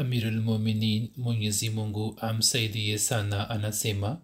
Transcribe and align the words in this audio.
Amirulmuminin 0.00 1.10
mwenyezi 1.16 1.70
mungu 1.70 2.16
amsaidie 2.20 2.98
sana 2.98 3.50
anasema 3.50 4.20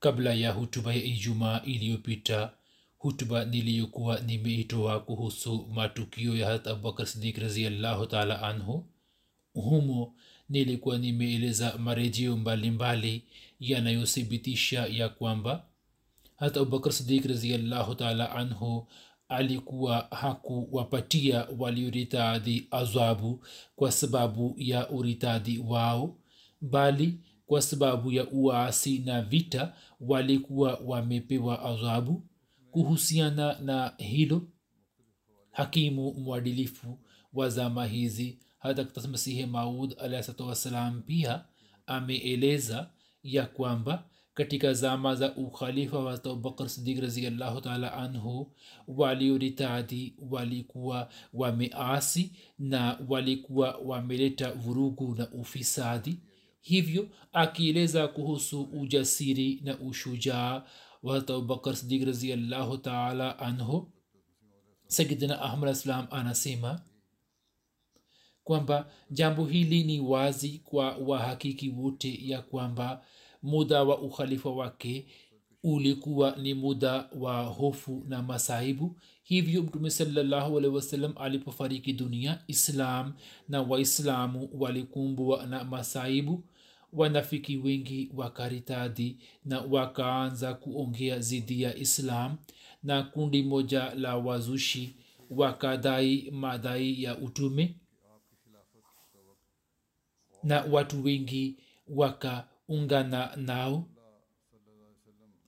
kabla 0.00 0.34
ya 0.34 0.52
hutuba 0.52 0.94
ya 0.94 1.04
ijumaa 1.04 1.60
iliyopita 1.64 2.52
hutuba 2.98 3.44
niliyokuwa 3.44 4.20
nimeitoa 4.20 5.00
kuhusu 5.00 5.66
matukio 5.74 6.36
ya 6.36 6.46
harat 6.46 6.66
abubakar 6.66 7.06
sidik 7.06 7.38
raziallahu 7.38 8.06
taala 8.06 8.42
anhu 8.42 8.86
humo 9.54 10.14
nilikuwa 10.48 10.98
nimeeleza 10.98 11.78
marejeo 11.78 12.36
mbalimbali 12.36 13.22
yanayothibitisha 13.60 14.86
ya 14.86 15.08
kwamba 15.08 15.64
hata 16.36 16.60
abubakar 16.60 16.92
sidik 16.92 17.24
raziallahu 17.26 17.94
taala 17.94 18.30
anhu 18.32 18.88
alikuwa 19.36 19.98
hakuwapatia 20.10 21.46
walioritadhi 21.58 22.68
adhabu 22.70 23.44
kwa 23.76 23.92
sababu 23.92 24.54
ya 24.58 24.90
uritadhi 24.90 25.58
wao 25.58 26.16
bali 26.60 27.20
kwa 27.46 27.62
sababu 27.62 28.12
ya 28.12 28.30
uasi 28.30 28.98
na 28.98 29.22
vita 29.22 29.74
walikuwa 30.00 30.80
wamepewa 30.84 31.62
adhabu. 31.62 32.22
Kuhusiana 32.70 33.58
na 33.58 33.94
hilo 33.98 34.42
hakimu 35.50 36.14
mwadilifu 36.14 36.98
wa 37.32 37.48
zama 37.48 37.86
hizi 37.86 38.38
hata 38.58 38.86
masihi 39.08 39.46
maud 39.46 39.94
alahsatu 39.98 40.46
wassalam 40.48 41.02
pia 41.02 41.44
ameeleza 41.86 42.90
ya 43.22 43.46
kwamba 43.46 44.04
katika 44.34 44.72
zama 44.74 45.14
za 45.14 45.34
ukhalifa 45.36 45.98
wa 45.98 46.12
abubakar 46.12 46.68
sidik 46.68 47.00
raziallahu 47.00 47.60
taala 47.60 47.92
anhu 47.92 48.52
walioritadi 48.88 50.14
walikuwa 50.30 51.08
wameasi 51.32 52.32
na 52.58 52.98
walikuwa 53.08 53.76
wameleta 53.76 54.52
vurugu 54.52 55.14
na 55.14 55.30
ufisadi. 55.30 56.18
Hivyo 56.60 57.08
akieleza 57.32 58.08
kuhusu 58.08 58.62
ujasiri 58.62 59.60
na 59.64 59.78
ushujaa 59.78 60.62
wa 61.02 61.16
abubakar 61.16 61.76
sidik 61.76 62.06
raziallahu 62.06 62.78
taala 62.78 63.38
anhu 63.38 63.92
sayidina 64.86 65.42
ahmad 65.42 65.70
islam 65.70 66.06
anasema 66.10 66.80
kwamba 68.44 68.90
jambo 69.10 69.44
hili 69.46 69.84
ni 69.84 70.00
wazi 70.00 70.58
kwa 70.64 70.96
wahakiki 70.96 71.68
wote 71.70 72.18
ya 72.28 72.42
kwamba 72.42 73.04
muda 73.44 73.82
wa 73.84 73.98
ukhalifa 73.98 74.50
wake 74.50 75.06
ulikuwa 75.62 76.36
ni 76.36 76.54
muda 76.54 77.08
wa 77.18 77.42
hofu 77.42 78.04
na 78.08 78.22
masaibu. 78.22 78.96
Hivyo 79.22 79.62
mtume 79.62 79.90
salallahu 79.90 80.58
alehi 80.58 81.12
alipofariki 81.16 81.92
dunia 81.92 82.42
islam 82.46 83.14
na 83.48 83.62
waislamu 83.62 84.48
walikumbwa 84.52 85.46
na 85.46 85.64
masaibu. 85.64 86.44
Wanafiki 86.92 87.56
wengi 87.56 88.10
wakaritadi 88.16 89.18
na 89.44 89.60
wakaanza 89.60 90.54
kuongea 90.54 91.18
zidi 91.18 91.62
ya 91.62 91.76
islam 91.76 92.36
na 92.82 93.02
kundi 93.02 93.42
moja 93.42 93.94
la 93.94 94.16
wazushi 94.16 94.96
wakadai 95.30 96.30
madai 96.30 97.02
ya 97.02 97.18
utume. 97.18 97.74
Na 100.42 100.60
watu 100.70 101.04
wengi 101.04 101.56
wakaungana 102.68 103.30
nao 103.36 103.84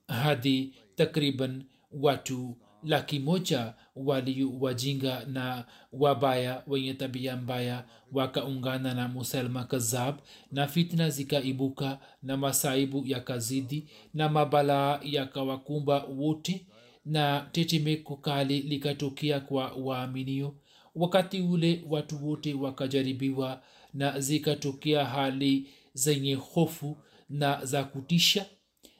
hadi 0.07 0.73
takriban 0.95 1.63
watu 1.91 2.57
laki 2.83 3.19
moja 3.19 3.73
waliwajinga 3.95 5.25
na 5.25 5.65
wabaya 5.93 6.63
wenye 6.67 6.93
tabia 6.93 7.35
mbaya 7.37 7.85
wakaungana 8.11 8.93
na 8.93 9.07
musalma 9.07 9.63
kazab 9.63 10.15
na 10.51 10.67
fitna 10.67 11.09
zikaibuka 11.09 11.99
na 12.23 12.37
masaibu 12.37 13.03
yakazidi 13.05 13.87
na 14.13 14.29
mabalaa 14.29 14.99
yakawakumba 15.03 16.03
wote 16.03 16.67
na 17.05 17.49
tetemeko 17.51 18.15
kali 18.15 18.59
likatokea 18.61 19.39
kwa 19.39 19.71
waaminio. 19.71 20.55
Wakati 20.95 21.41
ule 21.41 21.83
watu 21.89 22.27
wote 22.27 22.53
wakajaribiwa 22.53 23.61
na 23.93 24.19
zikatokea 24.19 25.05
hali 25.05 25.69
zenye 25.93 26.33
hofu 26.35 26.97
na 27.29 27.65
za 27.65 27.83
kutisha 27.83 28.45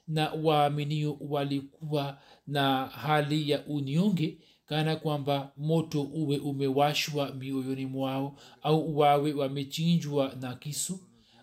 na 0.07 0.31
waaminio 0.33 1.17
walikuwa 1.21 2.17
na 2.47 2.85
hali 2.85 3.49
ya 3.49 3.65
unyonge 3.65 4.38
kana 4.65 4.95
kwamba 4.95 5.51
moto 5.57 6.01
uwe 6.01 6.37
umewashwa 6.37 7.31
mioyoni 7.33 7.85
mwao 7.85 8.37
au 8.63 8.97
wawe 8.97 9.33
wamechinjwa 9.33 10.33
na 10.41 10.55
kisu. 10.55 10.99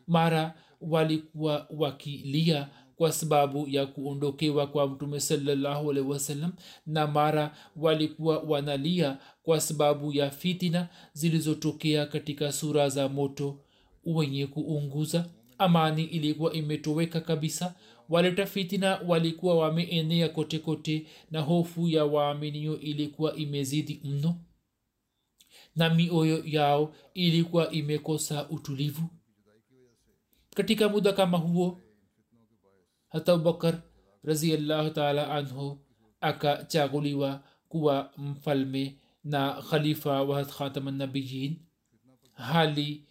Mara 0.07 0.55
walikuwa 0.81 1.67
wakilia 1.71 2.69
kwa 2.97 3.13
sababu 3.13 3.69
ya 3.69 3.87
kuondokewa 3.87 4.67
kwa 4.67 4.89
mtume 4.89 5.21
salallahu 5.21 5.91
alehi 5.91 6.07
wasallam 6.09 6.53
na 6.87 7.07
mara 7.07 7.57
walikuwa 7.77 8.39
wanalia 8.39 9.19
kwa 9.43 9.61
sababu 9.61 10.13
ya 10.13 10.31
fitina 10.31 10.89
zilizotokea 11.13 12.07
katika 12.07 12.53
sura 12.53 12.89
za 12.89 13.09
moto 13.09 13.61
wenye 14.05 14.47
kuunguza 14.47 15.27
amani 15.59 16.05
ilikuwa 16.05 16.53
imetoweka 16.53 17.21
kabisa. 17.21 17.75
Waleta 18.09 18.47
fitina 18.47 18.97
walikuwa 19.07 19.55
wameenea 19.59 20.29
kote 20.29 20.59
kote 20.59 21.07
na 21.31 21.41
hofu 21.41 21.89
ya 21.89 22.05
waaminio 22.05 22.81
ilikuwa 22.81 23.37
imezidi 23.37 24.01
mno. 24.05 24.37
Na 25.77 25.91
mioyo 25.95 26.43
yao 26.47 26.95
ilikuwa 27.15 27.71
imekosa 27.71 28.49
utulivu. 28.49 29.03
Katika 30.55 30.89
muda 30.89 31.13
kama 31.13 31.39
huo 31.39 31.81
hata 33.09 33.33
abubakar 33.33 33.83
raziallahu 34.25 34.91
taala 34.91 35.31
anhu 35.31 35.79
akachaguliwa 36.21 37.45
kuwa 37.69 38.11
mfalme 38.17 38.99
na 39.25 39.53
khalifa 39.71 40.23
wa 40.23 40.45
khatamanabiyin 40.45 41.57
hali 42.33 43.05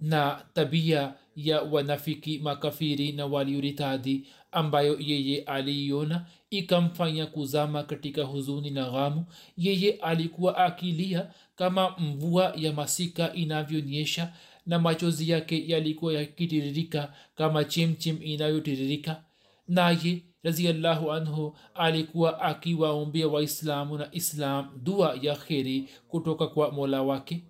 na 0.00 0.46
tabia 0.54 1.14
ya 1.36 1.62
wanafiki 1.62 2.38
makafiri 2.38 3.12
na 3.12 3.26
waliuritadhi 3.26 4.26
ambayo 4.52 4.96
yeye 5.00 5.42
aliiona 5.42 6.26
ikamfanya 6.50 7.26
kuzama 7.26 7.82
katika 7.82 8.24
huzuni 8.24 8.70
na 8.70 8.90
ghamu. 8.90 9.24
Yeye 9.56 9.92
alikuwa 9.92 10.56
akilia 10.56 11.30
kama 11.56 11.94
mvua 11.98 12.52
ya 12.56 12.72
masika 12.72 13.32
inavyonyesha 13.34 14.32
na 14.66 14.78
machozi 14.78 15.30
yake 15.30 15.64
yalikuwa 15.68 16.12
yakitiririka 16.12 17.12
kama 17.34 17.64
chimchim 17.64 18.18
inayotiririka. 18.22 19.22
Naye 19.68 20.22
raziallahu 20.42 21.12
anhu 21.12 21.56
alikuwa 21.74 22.40
akiwaombea 22.40 23.28
waislamu 23.28 23.98
na 23.98 24.08
islam 24.14 24.68
dua 24.82 25.18
ya 25.22 25.34
kheri 25.36 25.88
kutoka 26.08 26.46
kwa 26.46 26.70
mola 26.72 27.02
wake 27.02 27.42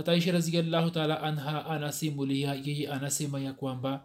hata 0.00 0.14
isha 0.14 0.32
raziallahu 0.32 0.90
taala 0.90 1.22
anha 1.22 1.66
anasimulia 1.66 2.54
yeye 2.54 2.88
anasema 2.88 3.40
ya 3.40 3.52
kwamba 3.52 4.04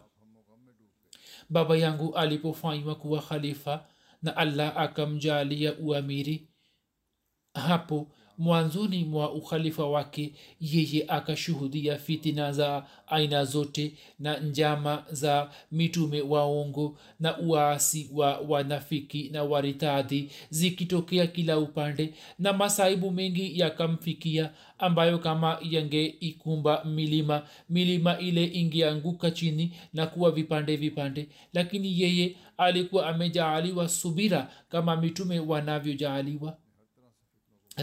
baba 1.50 1.76
yangu 1.76 2.14
alipofanywa 2.16 2.94
kuwa 2.94 3.22
khalifa 3.22 3.86
na 4.22 4.36
allah 4.36 4.76
akamjalia 4.76 5.74
uamiri 5.78 6.48
hapo 7.54 8.12
mwanzoni 8.38 9.04
mwa 9.04 9.32
ukhalifa 9.32 9.86
wake 9.86 10.32
yeye 10.60 11.04
akashuhudia 11.08 11.98
fitina 11.98 12.52
za 12.52 12.86
aina 13.06 13.44
zote 13.44 13.92
na 14.18 14.38
njama 14.38 15.04
za 15.10 15.50
mitume 15.72 16.20
waongo 16.20 16.98
na 17.20 17.38
uasi 17.38 18.10
wa 18.12 18.38
wanafiki 18.38 19.28
na 19.32 19.42
waritadhi 19.44 20.30
zikitokea 20.50 21.26
kila 21.26 21.58
upande 21.58 22.14
na 22.38 22.52
masaibu 22.52 23.10
mengi 23.10 23.60
yakamfikia 23.60 24.50
ambayo 24.78 25.18
kama 25.18 25.58
yangeikumba 25.70 26.84
milima 26.84 27.42
milima 27.70 28.18
ile 28.18 28.44
ingeanguka 28.44 29.30
chini 29.30 29.72
na 29.94 30.06
kuwa 30.06 30.30
vipande 30.30 30.76
vipande. 30.76 31.28
Lakini 31.54 32.00
yeye 32.00 32.36
alikuwa 32.58 33.06
amejaaliwa 33.06 33.88
subira 33.88 34.50
kama 34.68 34.96
mitume 34.96 35.38
wanavyojaaliwa 35.40 36.56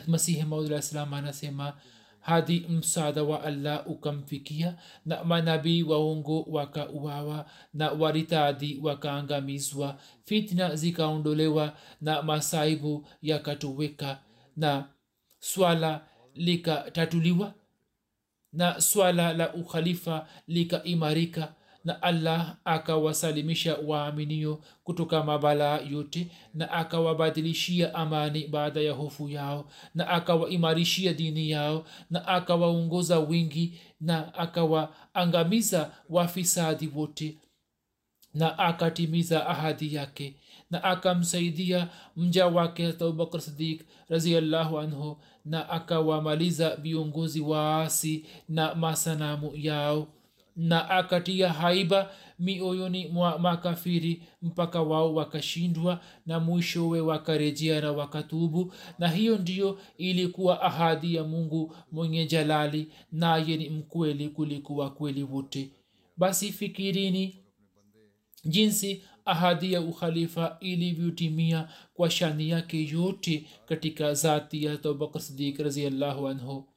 masihi 0.07 0.43
maudlah 0.43 0.81
salam 0.81 1.13
anasema 1.13 1.73
hadi 2.19 2.59
msaada 2.59 3.23
wa 3.23 3.43
allah 3.43 3.87
ukamfikia 3.87 4.75
na 5.05 5.23
manabii 5.23 5.83
waongo 5.83 6.41
wakauawa 6.41 7.45
na 7.73 7.91
waritadi 7.91 8.79
wakaangamizwa 8.81 9.99
fitna 10.25 10.75
zikaondolewa 10.75 11.77
na 12.01 12.21
masaibu 12.21 13.07
yakatoweka 13.21 14.19
na 14.57 14.85
swala 15.39 16.05
likatatuliwa 16.35 17.53
na 18.53 18.81
swala 18.81 19.33
la 19.33 19.53
ukhalifa 19.53 20.27
likaimarika 20.47 21.53
na 21.83 22.01
allah 22.01 22.57
akawasalimisha 22.65 23.75
waaminio 23.85 24.61
kutoka 24.83 25.23
mabalaa 25.23 25.79
yote 25.79 26.31
na 26.53 26.71
akawabadilishia 26.71 27.93
amani 27.95 28.47
baada 28.47 28.81
ya 28.81 28.93
hofu 28.93 29.29
yao 29.29 29.69
na 29.95 30.07
akawaimarishia 30.07 31.13
dini 31.13 31.49
yao 31.49 31.85
na 32.09 32.27
akawaongoza 32.27 33.19
wingi 33.19 33.79
na 34.01 34.33
akawaangamiza 34.33 35.91
wafisadi 36.09 36.91
wote 36.95 37.37
na 38.33 38.59
akatimiza 38.59 39.47
ahadi 39.47 39.95
yake 39.95 40.35
na 40.71 40.83
akamsaidia 40.83 41.89
mja 42.17 42.47
wake 42.47 42.87
abubakr 42.87 43.41
sidik 43.41 43.85
raziallahu 44.09 44.79
anhu 44.79 45.17
na 45.45 45.69
akawamaliza 45.69 46.75
viongozi 46.75 47.41
waasi 47.41 48.25
na 48.49 48.75
masanamu 48.75 49.51
yao 49.55 50.07
na 50.55 50.89
akatia 50.89 51.53
haiba 51.53 52.11
mioyoni 52.39 53.07
mwa 53.07 53.39
makafiri 53.39 54.23
mpaka 54.41 54.81
wao 54.81 55.15
wakashindwa 55.15 55.99
na 56.25 56.39
mwishowe 56.39 57.01
wakarejea 57.01 57.81
na 57.81 57.91
wakatubu. 57.91 58.73
Na 58.99 59.07
hiyo 59.07 59.37
ndiyo 59.37 59.79
ilikuwa 59.97 60.61
ahadi 60.61 61.15
ya 61.15 61.23
mungu 61.23 61.75
mwenye 61.91 62.25
jalali 62.25 62.87
naye 63.11 63.57
ni 63.57 63.69
mkweli 63.69 64.29
kulikuwa 64.29 64.89
kweli 64.89 65.23
wote. 65.23 65.71
Basi 66.17 66.51
fikirini 66.51 67.35
jinsi 68.45 69.03
ahadi 69.25 69.73
ya 69.73 69.81
ukhalifa 69.81 70.57
ilivyotimia 70.59 71.67
kwa 71.93 72.09
shani 72.09 72.49
yake 72.49 72.87
yote 72.87 73.45
katika 73.65 74.13
zati 74.13 74.63
ya 74.63 74.77
tobakasdik 74.77 75.59
raziallahu 75.59 76.27
anhu 76.27 76.67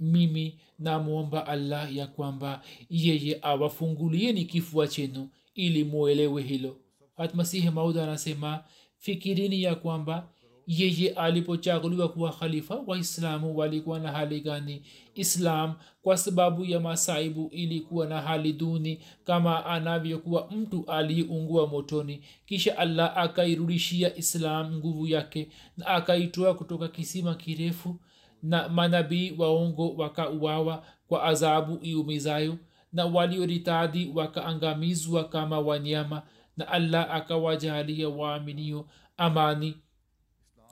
mimi 0.00 0.58
namwomba 0.78 1.46
allah 1.46 1.96
ya 1.96 2.06
kwamba 2.06 2.62
yeye 2.90 3.38
awafungulieni 3.42 4.44
kifua 4.44 4.88
chenu 4.88 5.28
ili 5.54 5.84
mwelewe 5.84 6.42
hilo. 6.42 6.76
Hatmasihi 7.16 7.70
maud 7.70 7.98
anasema 7.98 8.64
fikirini 8.98 9.62
ya 9.62 9.74
kwamba 9.74 10.28
yeye 10.66 11.10
alipochaguliwa 11.10 12.08
kuwa 12.08 12.32
khalifa 12.32 12.82
waislamu 12.86 13.56
walikuwa 13.56 13.98
na 13.98 14.12
hali 14.12 14.40
gani? 14.40 14.82
Islam 15.14 15.74
kwa 16.02 16.16
sababu 16.16 16.64
ya 16.64 16.80
masaibu 16.80 17.48
ilikuwa 17.52 18.06
na 18.06 18.20
hali 18.20 18.52
duni 18.52 19.00
kama 19.24 19.66
anavyokuwa 19.66 20.50
mtu 20.50 20.84
aliyeungua 20.86 21.66
motoni. 21.66 22.20
Kisha 22.46 22.78
allah 22.78 23.18
akairudishia 23.18 24.16
islam 24.16 24.74
nguvu 24.76 25.06
yake 25.06 25.48
na 25.76 25.86
akaitoa 25.86 26.54
kutoka 26.54 26.88
kisima 26.88 27.34
kirefu 27.34 27.96
na 28.42 28.68
manabii 28.68 29.34
waongo 29.38 29.94
wakauawa 29.94 30.84
kwa 31.08 31.22
adhabu 31.24 31.78
iumizayo 31.86 32.56
na 32.92 33.06
walioritadi 33.06 34.12
wakaangamizwa 34.14 35.24
kama 35.28 35.60
wanyama 35.60 36.22
na 36.56 36.68
allah 36.68 37.14
akawajalia 37.14 38.08
waaminio 38.08 38.86
amani. 39.16 39.76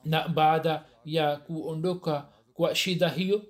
Na 0.04 0.28
baada 0.28 0.84
ya 1.04 1.36
kuondoka 1.36 2.28
kwa 2.54 2.74
shida 2.74 3.08
hiyo 3.08 3.42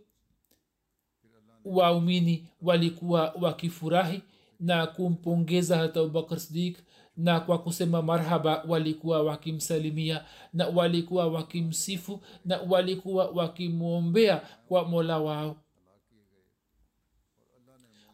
waumini 1.64 2.48
walikuwa 2.62 3.34
wakifurahi 3.40 4.22
na 4.60 4.86
kumpongeza 4.86 5.78
hata 5.78 6.00
abubakar 6.00 6.40
sidik 6.40 6.78
na 7.18 7.40
kwa 7.40 7.58
kusema 7.58 8.02
marhaba 8.02 8.64
walikuwa 8.68 9.22
wakimsalimia 9.22 10.24
na 10.52 10.66
walikuwa 10.68 11.26
wakimsifu 11.26 12.20
na 12.44 12.60
walikuwa 12.60 13.26
wakimwombea 13.30 14.36
kwa 14.68 14.84
mola 14.88 15.18
wao. 15.18 15.56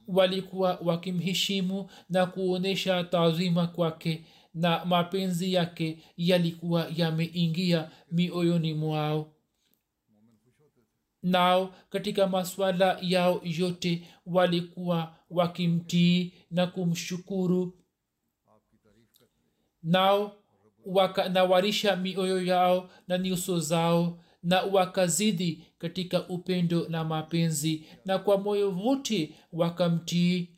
Walikuwa 0.09 0.79
wakimheshimu 0.85 1.91
na 2.11 2.27
kuonyesha 2.27 3.05
taadhima 3.05 3.67
kwake 3.67 4.25
na 4.55 4.85
mapenzi 4.85 5.53
yake 5.53 5.99
yalikuwa 6.17 6.87
yameingia 6.97 7.91
mioyoni 8.13 8.75
mwao. 8.75 9.31
Nao 11.23 11.75
katika 11.91 12.27
maswala 12.27 12.99
yao 13.03 13.41
yote 13.45 14.07
walikuwa 14.27 15.15
wakimtii 15.31 16.33
na 16.51 16.67
kumshukuru 16.67 17.73
nao 19.85 20.33
wakanawarisha 20.87 21.97
mioyo 21.97 22.43
yao 22.45 22.91
na 23.09 23.19
nyuso 23.19 23.61
zao 23.61 24.19
na 24.43 24.63
wakazidi 24.63 25.65
katika 25.79 26.29
upendo 26.29 26.89
na 26.89 27.05
mapenzi 27.05 27.87
na 28.05 28.19
kwa 28.19 28.39
moyo 28.39 28.71
wote 28.73 29.35
wakamtii. 29.53 30.49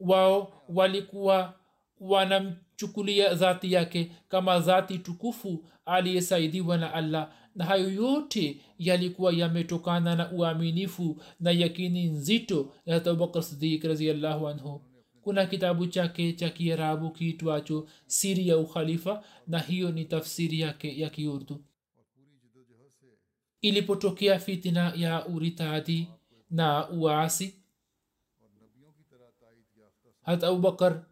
Wao 0.00 0.52
walikuwa 0.68 1.54
wanamchukulia 2.00 3.34
dhati 3.34 3.72
yake 3.72 4.12
kama 4.28 4.58
dhati 4.58 4.98
tukufu 4.98 5.64
aliyesaidiwa 5.86 6.76
na 6.78 6.94
allah 6.94 7.32
na 7.54 7.64
hayo 7.64 7.90
yote 7.90 8.60
yalikuwa 8.78 9.32
yametokana 9.32 10.16
na 10.16 10.32
uaminifu 10.32 11.22
na 11.40 11.50
yakini 11.50 12.04
nzito 12.06 12.72
ya 12.86 12.96
abubakar 12.96 13.42
sidik 13.42 13.84
raziallahu 13.84 14.48
anhu 14.48 14.82
kuna 15.22 15.46
kitabu 15.46 15.86
chake 15.86 16.32
cha 16.32 16.50
kiarabu 16.50 17.10
kiitwacho 17.10 17.88
siri 18.06 18.48
ya 18.48 18.58
ukhalifa 18.58 19.24
na 19.46 19.58
hiyo 19.58 19.90
ni 19.92 20.04
tafsiri 20.04 20.60
yake 20.60 21.00
ya 21.00 21.10
kiurdu. 21.10 21.64
Ilipotokea 23.60 24.38
fitina 24.38 24.92
ya 24.96 25.26
uritadi 25.26 26.08
na 26.50 26.88
uasi 26.88 27.54
hata 30.22 30.48
abubakar 30.48 31.04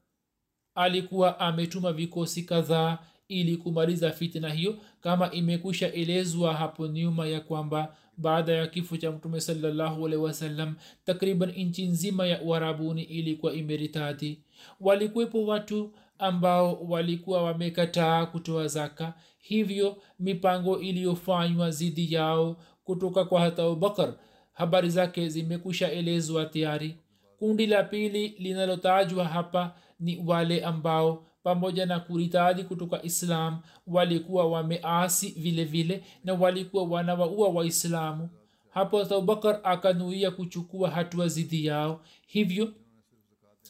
alikuwa 0.75 1.41
ametuma 1.41 1.93
vikosi 1.93 2.43
kadhaa 2.43 2.99
ili 3.29 3.57
kumaliza 3.57 4.11
fitina 4.12 4.53
hiyo. 4.53 4.79
Kama 5.00 5.31
imekwisha 5.33 5.93
elezwa 5.93 6.55
hapo 6.55 6.87
nyuma 6.87 7.27
ya 7.27 7.41
kwamba 7.41 7.97
baada 8.19 8.53
ya 8.53 8.67
kifo 8.67 8.97
cha 8.97 9.13
mtume 9.13 9.39
alehi 9.49 10.73
takriban 11.05 11.53
nchi 11.57 11.87
nzima 11.87 12.27
ya 12.27 12.43
uharabuni 12.43 13.03
ilikuwa 13.03 13.53
imeritadhi. 13.55 14.39
Walikuwepo 14.81 15.47
watu 15.47 15.93
ambao 16.19 16.75
walikuwa 16.89 17.43
wamekataa 17.43 18.27
kutoa 18.27 18.69
zaka 18.69 19.15
hivyo 19.39 19.97
mipango 20.21 20.79
iliyofanywa 20.81 21.71
zidi 21.71 22.15
yao 22.15 22.57
kutoka 22.85 23.25
kwa 23.25 23.41
hata 23.41 23.63
abubakar 23.63 24.15
habari 24.53 24.91
zake 24.91 25.29
zimekusha 25.29 25.93
elezwa 25.93 26.47
tayari. 26.47 26.97
Kundi 27.39 27.67
la 27.67 27.83
pili 27.83 28.29
linalotajwa 28.29 29.25
hapa 29.25 29.75
ni 30.01 30.23
wale 30.27 30.65
ambao 30.65 31.25
pamoja 31.42 31.87
na 31.87 32.00
kuritadi 32.00 32.64
kutoka 32.64 33.02
islam 33.02 33.61
walikuwa 33.87 34.47
wameasi 34.50 35.28
vile 35.28 35.64
vile 35.64 36.04
na 36.25 36.35
walikuwa 36.35 36.85
wanawaua 36.85 37.49
waislamu. 37.49 38.28
Hapo 38.71 39.00
abubakar 39.00 39.61
akanuia 39.62 40.30
kuchukua 40.30 40.90
hatua 40.90 41.28
zidi 41.28 41.66
yao. 41.66 42.00
Hivyo 42.26 42.73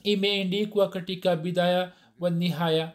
imeendikwa 0.02 0.88
katika 0.88 1.36
bidaya 1.36 1.92
wa 2.20 2.30
nihaya 2.30 2.92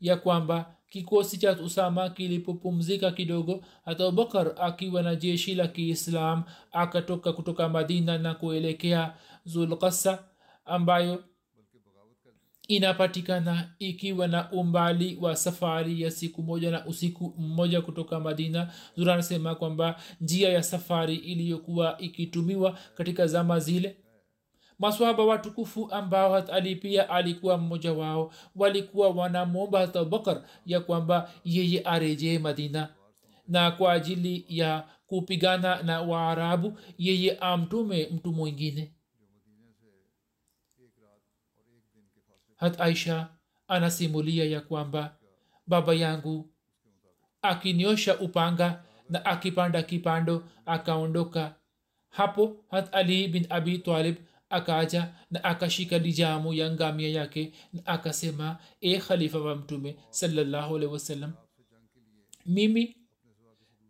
ya 0.00 0.16
kwamba 0.16 0.74
kikosi 0.90 1.38
cha 1.38 1.52
usama 1.52 2.10
kilipopumzika 2.10 3.10
kidogo 3.10 3.64
hata 3.84 4.04
abubakar 4.06 4.52
akiwa 4.60 5.02
na 5.02 5.14
jeshi 5.16 5.54
la 5.54 5.68
kiislam 5.68 6.42
akatoka 6.72 7.32
kutoka 7.32 7.68
madina 7.68 8.18
na 8.18 8.34
kuelekea 8.34 9.14
zulkasa 9.44 10.24
ambayo 10.64 11.24
inapatikana 12.68 13.74
ikiwa 13.78 14.26
na 14.28 14.50
umbali 14.52 15.18
wa 15.20 15.36
safari 15.36 16.02
ya 16.02 16.10
siku 16.10 16.42
moja 16.42 16.70
na 16.70 16.86
usiku 16.86 17.34
mmoja 17.38 17.80
kutoka 17.80 18.20
madina. 18.20 18.72
Zura 18.96 19.14
anasema 19.14 19.54
kwamba 19.54 20.00
njia 20.20 20.48
ya 20.52 20.62
safari 20.62 21.14
iliyokuwa 21.16 21.98
ikitumiwa 21.98 22.78
katika 22.94 23.26
zama 23.26 23.60
zile 23.60 23.96
maswaba 24.78 25.24
watukufu 25.24 25.90
ambao 25.90 26.32
hat 26.32 26.78
pia 26.80 27.10
alikuwa 27.10 27.58
mmoja 27.58 27.92
wao 27.92 28.32
walikuwa 28.56 29.08
wanamwomba 29.10 29.78
hat 29.78 29.96
abubakar 29.96 30.42
ya 30.66 30.80
kwamba 30.80 31.30
yeye 31.44 31.80
arejee 31.80 32.38
madina. 32.38 32.88
Na 33.48 33.70
kwa 33.70 33.92
ajili 33.92 34.44
ya 34.48 34.84
kupigana 35.06 35.82
na 35.82 36.00
waarabu 36.02 36.78
yeye 36.98 37.36
amtume 37.38 38.08
mtu 38.14 38.32
mwingine 38.32 38.92
hat 42.56 42.80
aisha 42.80 43.28
anasimulia 43.68 44.44
ya 44.44 44.60
kwamba 44.60 45.16
baba 45.66 45.94
yangu 45.94 46.50
akinyosha 47.42 48.18
upanga 48.18 48.82
na 49.10 49.24
akipanda 49.24 49.82
kipando 49.82 50.44
akaondoka 50.66 51.54
hapo 52.08 52.64
hat 52.70 52.94
ali 52.94 53.28
bin 53.28 53.46
abi 53.50 53.78
talib 53.78 54.16
akaja 54.50 55.14
na 55.30 55.44
akashika 55.44 55.98
lijamu 55.98 56.52
ya 56.52 56.70
ngamia 56.70 57.08
yake 57.08 57.52
na 57.72 57.86
akasema 57.86 58.58
e 58.80 58.98
khalifa 58.98 59.38
wa 59.38 59.56
mtume 59.56 59.96
salllahualhi 60.10 60.86
wasallam 60.86 61.32
mimi 62.46 62.96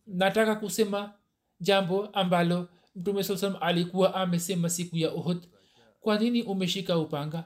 nataka 0.07 0.55
kusema 0.57 1.13
jambo 1.61 2.07
ambalo 2.07 2.69
mtume 2.97 3.23
saa 3.25 3.37
salam 3.37 3.57
alikuwa 3.61 4.15
amesema 4.15 4.69
siku 4.71 4.97
ya 4.97 5.13
uhud. 5.15 5.47
Kwa 6.01 6.19
nini 6.19 6.43
umeshika 6.43 6.99
upanga 6.99 7.45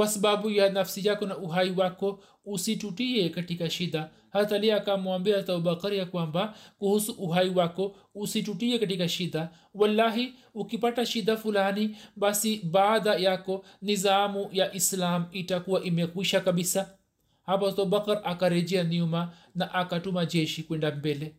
kwa 0.00 0.08
sababu 0.08 0.50
ya 0.50 0.70
nafsi 0.70 1.08
yako 1.08 1.26
na 1.26 1.38
uhai 1.38 1.70
wako 1.70 2.22
usitutie 2.44 3.28
katika 3.28 3.70
shida. 3.70 4.10
Hata 4.30 4.56
ali 4.56 4.72
akamwambia 4.72 5.36
hata 5.36 5.92
ya 5.92 6.06
kwamba 6.06 6.54
kuhusu 6.78 7.12
uhai 7.12 7.48
wako 7.48 7.96
usitutie 8.14 8.78
katika 8.78 9.08
shida. 9.08 9.50
Wallahi 9.74 10.34
ukipata 10.54 11.06
shida 11.06 11.36
fulani 11.36 11.96
basi 12.16 12.58
baada 12.64 13.14
yako 13.14 13.64
nizamu 13.82 14.48
ya 14.52 14.72
islam 14.74 15.26
itakuwa 15.32 15.82
imekwisha 15.84 16.40
kabisa. 16.40 16.98
Hapo 17.42 17.68
abubakar 17.68 18.20
akarejea 18.24 18.84
nyuma 18.84 19.32
na 19.54 19.74
akatuma 19.74 20.26
jeshi 20.26 20.62
kwenda 20.62 20.94
mbele. 20.94 21.34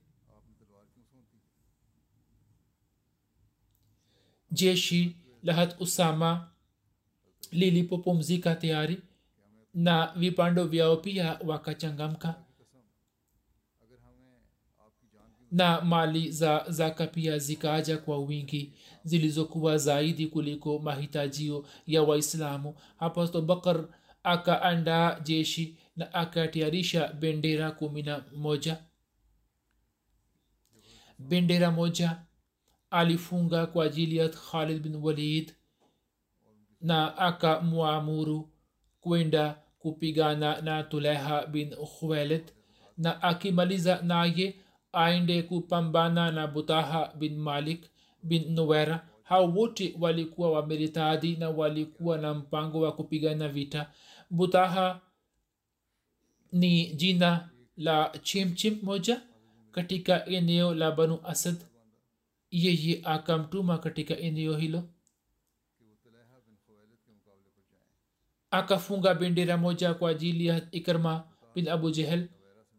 Jeshi 4.52 5.16
lahat 5.44 5.82
usama 5.82 6.51
lilipopumzika 7.52 8.56
tayari 8.56 9.02
na 9.74 10.14
vipando 10.16 10.64
vyao 10.66 10.98
pia 10.98 11.40
wakachangamka. 11.46 12.36
Na 15.52 15.82
mali 15.82 16.32
za 16.32 16.66
zaka 16.70 17.08
pia 17.08 17.38
zikaaja 17.38 17.98
kwa 17.98 18.18
wingi 18.20 18.74
zilizokuwa 19.04 19.78
zaidi 19.78 20.28
kuliko 20.28 20.80
mahitajio 20.80 21.66
ya 21.88 22.04
waislamu. 22.04 22.76
Hapo 22.98 23.42
bakar 23.42 23.88
akaandaa 24.24 25.20
jeshi 25.20 25.78
na 25.96 26.14
akatayarisha 26.14 27.14
bendera 27.14 27.72
kumi 27.72 28.02
na 28.02 28.24
moja. 28.36 28.84
Bendera 31.20 31.72
moja 31.72 32.22
alifunga 32.92 33.66
kwa 33.68 33.86
ajili 33.86 34.18
ya 34.18 34.30
khalid 34.30 34.82
bin 34.84 34.96
walid 34.96 35.54
na 36.82 37.18
akamwamuru 37.18 38.50
kwenda 39.02 39.58
kupigana 39.80 40.62
na 40.62 40.84
tuleha 40.84 41.46
bin 41.48 41.70
khuwailid 41.76 42.44
na 42.98 43.22
akimaliza 43.24 44.02
naye 44.02 44.56
aende 44.94 45.42
kupambana 45.44 46.32
na 46.32 46.48
butaha 46.48 47.14
bin 47.20 47.38
malik 47.38 47.82
bin 48.24 48.54
nuwera 48.54 49.08
hao 49.24 49.48
wote 49.52 49.96
walikuwa 50.00 50.52
wameritadi 50.52 51.36
na 51.36 51.50
walikuwa 51.50 52.18
na 52.18 52.34
mpango 52.34 52.82
wa 52.82 52.92
kupigana 52.92 53.48
vita. 53.48 53.90
Butaha 54.30 55.02
ni 56.52 56.86
jina 56.94 57.50
la 57.78 58.12
chimchim 58.24 58.78
moja 58.84 59.22
katika 59.72 60.26
eneo 60.26 60.74
la 60.76 60.92
banu 60.92 61.20
asad. 61.24 61.56
Yeye 62.52 63.02
akamtuma 63.04 63.78
katika 63.78 64.18
eneo 64.18 64.56
hilo 64.56 64.84
akafunga 68.52 69.14
bendera 69.14 69.58
moja 69.58 69.94
kwa 69.94 70.10
ajili 70.10 70.46
ya 70.46 70.68
ikrma 70.72 71.24
bin 71.56 71.68
abu 71.68 71.92
jehel 71.92 72.30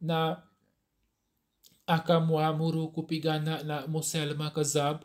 na 0.01 0.43
akamwamuru 1.87 2.89
kupigana 2.89 3.63
na 3.63 3.87
musalma 3.87 4.51
kazab 4.51 5.03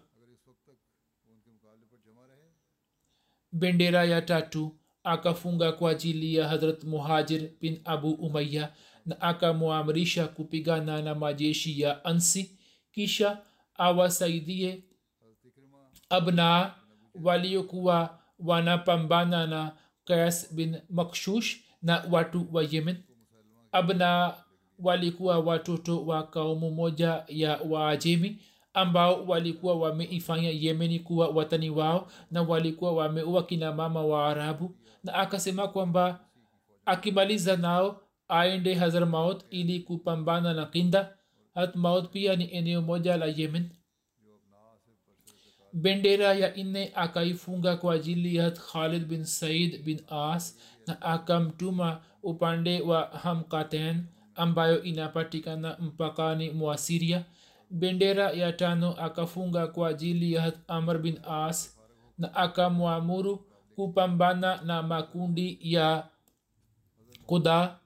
bendera 3.52 4.04
ya 4.06 4.22
tatu 4.22 4.78
akafunga 5.04 5.72
kwa 5.72 5.92
ajili 5.92 6.36
ya 6.36 6.48
hadrat 6.48 6.84
muhajir 6.84 7.50
bin 7.62 7.82
abu 7.86 8.12
umaya 8.12 8.74
na 9.06 9.22
akamwamrisha 9.22 10.28
kupigana 10.28 11.02
na 11.02 11.16
majeshi 11.16 11.82
ya 11.82 12.06
ansi. 12.06 12.58
Kisha 12.92 13.42
awasaidie 13.76 14.84
abnaa 16.10 16.76
waliokuwa 17.24 18.20
wanapambana 18.40 19.48
na 19.48 19.76
kais 20.08 20.54
bin 20.56 20.78
makshush 20.90 21.58
na 21.82 22.04
watu 22.12 22.48
wa 22.52 22.64
yemen. 22.72 22.98
Abna 23.72 24.34
walikuwa 24.80 25.40
watoto 25.40 26.06
wa 26.06 26.24
kaumu 26.28 26.72
moja 26.72 27.24
ya 27.28 27.60
waajemi 27.70 28.38
ambao 28.74 29.26
walikuwa 29.26 29.76
wameifanya 29.76 30.50
yemeni 30.50 31.00
kuwa 31.00 31.28
watani 31.28 31.70
wao 31.70 32.08
na 32.32 32.42
walikuwa 32.42 32.92
wameua 32.94 33.44
kina 33.44 33.72
mama 33.74 34.06
wa 34.06 34.28
arabu. 34.28 34.76
Na 35.04 35.14
akasema 35.14 35.68
kwamba 35.68 36.20
akimaliza 36.86 37.58
nao 37.58 38.02
aende 38.28 38.74
hazarmaut 38.74 39.44
ili 39.50 39.80
kupambana 39.80 40.54
na 40.54 40.66
kinda. 40.66 41.14
Hatmaut 41.56 42.10
pia 42.12 42.36
ni 42.36 42.54
eneo 42.56 42.82
moja 42.82 43.18
la 43.18 43.26
yemen 43.26 43.70
bendera 45.74 46.34
ya 46.34 46.56
nne 46.64 46.92
akaifunga 46.96 47.76
kwa 47.78 47.94
ajili 47.94 48.36
ya 48.36 48.52
khalid 48.52 49.06
bin 49.06 49.24
said 49.26 49.84
bin 49.84 50.02
as 50.10 50.58
na 50.88 51.02
akamtuma 51.02 52.02
upande 52.24 52.82
wa 52.82 53.02
hamkaten 53.06 54.04
ambayo 54.36 54.84
inapatikana 54.84 55.78
mpakani 55.80 56.52
mwa 56.52 56.78
siria 56.78 57.24
bendera 57.70 58.32
ya 58.32 58.54
tano 58.54 58.92
akafunga 58.94 59.68
kwa 59.68 59.90
ajili 59.90 60.34
ya 60.34 60.54
amr 60.68 60.98
bin 61.00 61.20
as 61.30 61.78
na 62.18 62.36
akamwamuru 62.36 63.46
kupambana 63.76 64.62
na 64.62 64.84
makundi 64.84 65.58
ya 65.62 66.08
kuda 67.26 67.80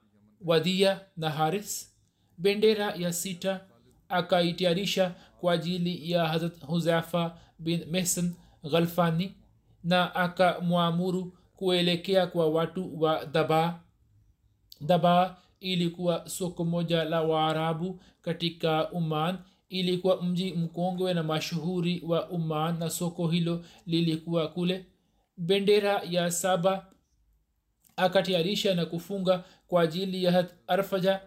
wadia 0.44 1.00
na 1.16 1.30
haris. 1.30 1.92
Bendera 2.38 2.94
ya 2.94 3.12
sita 3.12 3.60
akaitayarisha 4.08 5.14
kwa 5.40 5.52
ajili 5.52 6.10
ya 6.10 6.26
hazrat 6.28 6.60
huzafa 6.66 7.38
bin 7.62 7.84
mehsan 7.90 8.34
ghalfani 8.70 9.34
na 9.84 10.14
akamwamuru 10.14 11.32
kuelekea 11.56 12.26
kwa 12.26 12.48
watu 12.50 13.00
wa 13.02 13.26
daba. 13.26 13.80
Daba 14.80 15.36
ilikuwa 15.60 16.28
soko 16.28 16.64
moja 16.64 17.04
la 17.04 17.22
waarabu 17.22 18.00
katika 18.22 18.90
uman 18.90 19.38
ilikuwa 19.68 20.22
mji 20.22 20.52
mkongwe 20.52 21.14
na 21.14 21.22
mashuhuri 21.22 22.02
wa 22.06 22.28
uman 22.28 22.78
na 22.78 22.90
soko 22.90 23.28
hilo 23.28 23.64
lilikuwa 23.86 24.48
kule. 24.48 24.86
Bendera 25.36 26.02
ya 26.10 26.30
saba 26.30 26.86
akatayarisha 27.96 28.74
na 28.74 28.86
kufunga 28.86 29.44
kwa 29.68 29.82
ajili 29.82 30.24
ya 30.24 30.46
arfaja 30.66 31.20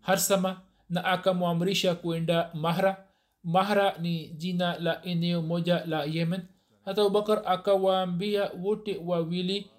harsama 0.00 0.60
na 0.90 1.04
akamwamrisha 1.04 1.94
kwenda 1.94 2.50
mahra 2.54 3.06
mahra 3.44 3.98
ni 3.98 4.28
jina 4.28 4.78
la 4.78 5.02
eneo 5.04 5.42
moja 5.42 5.84
la 5.86 6.04
yemen. 6.04 6.42
Hata 6.84 7.02
abubakar 7.02 7.42
akawaambia 7.46 8.50
wote 8.62 9.00
wawili 9.04 9.70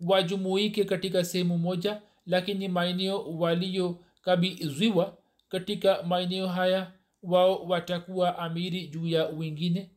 wajumuike 0.00 0.84
katika 0.84 1.24
sehemu 1.24 1.58
moja 1.58 2.02
lakini 2.26 2.68
maeneo 2.68 3.24
waliyokabidhiwa 3.38 5.16
katika 5.48 6.02
maeneo 6.02 6.46
haya 6.48 6.92
wao 7.22 7.64
watakuwa 7.64 8.38
amiri 8.38 8.86
juu 8.88 9.06
ya 9.06 9.26
wengine. 9.26 9.90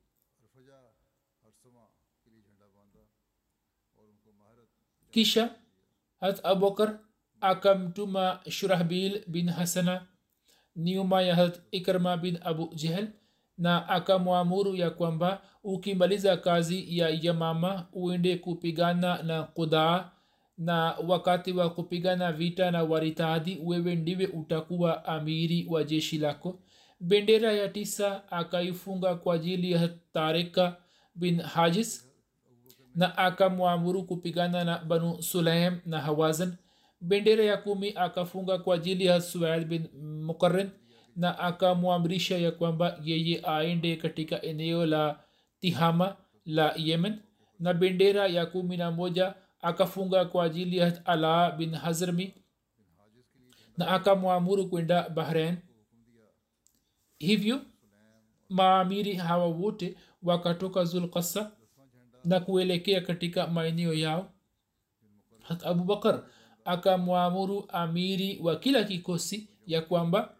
Kisha 5.11 5.55
hat 6.19 6.45
abubakar 6.45 6.99
akamtuma 7.41 8.39
shurahbil 8.49 9.23
bin 9.27 9.49
hasana 9.49 10.07
nyuma 10.75 11.21
ya 11.21 11.35
hat 11.35 11.59
ikrma 11.71 12.17
bin 12.17 12.37
abu 12.43 12.69
jehel 12.75 13.07
na 13.57 13.89
akamwamuru 13.89 14.75
ya 14.75 14.89
kwamba 14.89 15.41
ukimaliza 15.63 16.37
kazi 16.37 16.97
ya 16.97 17.09
yamama 17.21 17.87
uende 17.93 18.37
kupigana 18.37 19.23
na 19.23 19.43
kudaa 19.43 20.11
na 20.57 20.95
wakati 21.07 21.51
wa 21.51 21.69
kupigana 21.69 22.31
vita 22.31 22.71
na 22.71 22.83
waritadhi 22.83 23.59
wewe 23.63 23.95
ndiwe 23.95 24.27
utakuwa 24.27 25.05
amiri 25.05 25.67
wa 25.69 25.83
jeshi 25.83 26.17
lako. 26.17 26.59
Bendera 26.99 27.51
ya 27.53 27.69
tisa 27.69 28.31
akaifunga 28.31 29.15
kwa 29.15 29.35
ajili 29.35 29.71
ya 29.71 29.89
tarika 30.13 30.75
bin 31.15 31.41
hajis 31.41 32.11
na 32.95 33.17
akamwamuru 33.17 34.03
kupigana 34.03 34.63
na 34.63 34.77
banu 34.79 35.21
sulaim 35.21 35.77
na 35.85 36.01
hawazan 36.01 36.55
bendera 37.07 37.43
ya 37.43 37.57
kumi 37.57 37.93
akafunga 37.95 38.57
kwa 38.57 38.75
ajili 38.75 39.05
ya 39.05 39.21
suaid 39.21 39.67
bin 39.67 39.87
mukarin 40.25 40.69
na 41.15 41.39
akamwamrisha 41.39 42.37
ya 42.37 42.51
kwamba 42.51 42.99
yeye 43.03 43.41
aende 43.43 43.95
katika 43.95 44.41
eneo 44.41 44.85
la 44.85 45.19
tihama 45.59 46.15
la 46.45 46.73
yemen. 46.77 47.19
Na 47.59 47.73
bendera 47.73 48.27
ya 48.27 48.45
kumi 48.45 48.77
na 48.77 48.91
moja 48.91 49.35
akafunga 49.61 50.25
kwa 50.25 50.43
ajili 50.43 50.77
ya 50.77 51.05
ala 51.05 51.51
bin 51.51 51.75
hazrmi 51.75 52.33
na 53.77 53.87
akamwamuru 53.87 54.69
kwenda 54.69 55.09
bahrain. 55.09 55.57
Hivyo 57.19 57.61
maamiri 58.49 59.13
hawa 59.13 59.45
wote 59.45 59.95
wakatoka 60.23 60.85
zulkasa 60.85 61.51
na 62.23 62.39
kuelekea 62.39 63.01
katika 63.01 63.47
maeneo 63.47 63.93
yao. 63.93 64.31
Hat 65.41 65.65
abubakar 65.65 66.23
akamwamuru 66.65 67.65
amiri 67.69 68.39
wa 68.43 68.55
kila 68.55 68.83
kikosi 68.83 69.47
ya 69.67 69.81
kwamba 69.81 70.35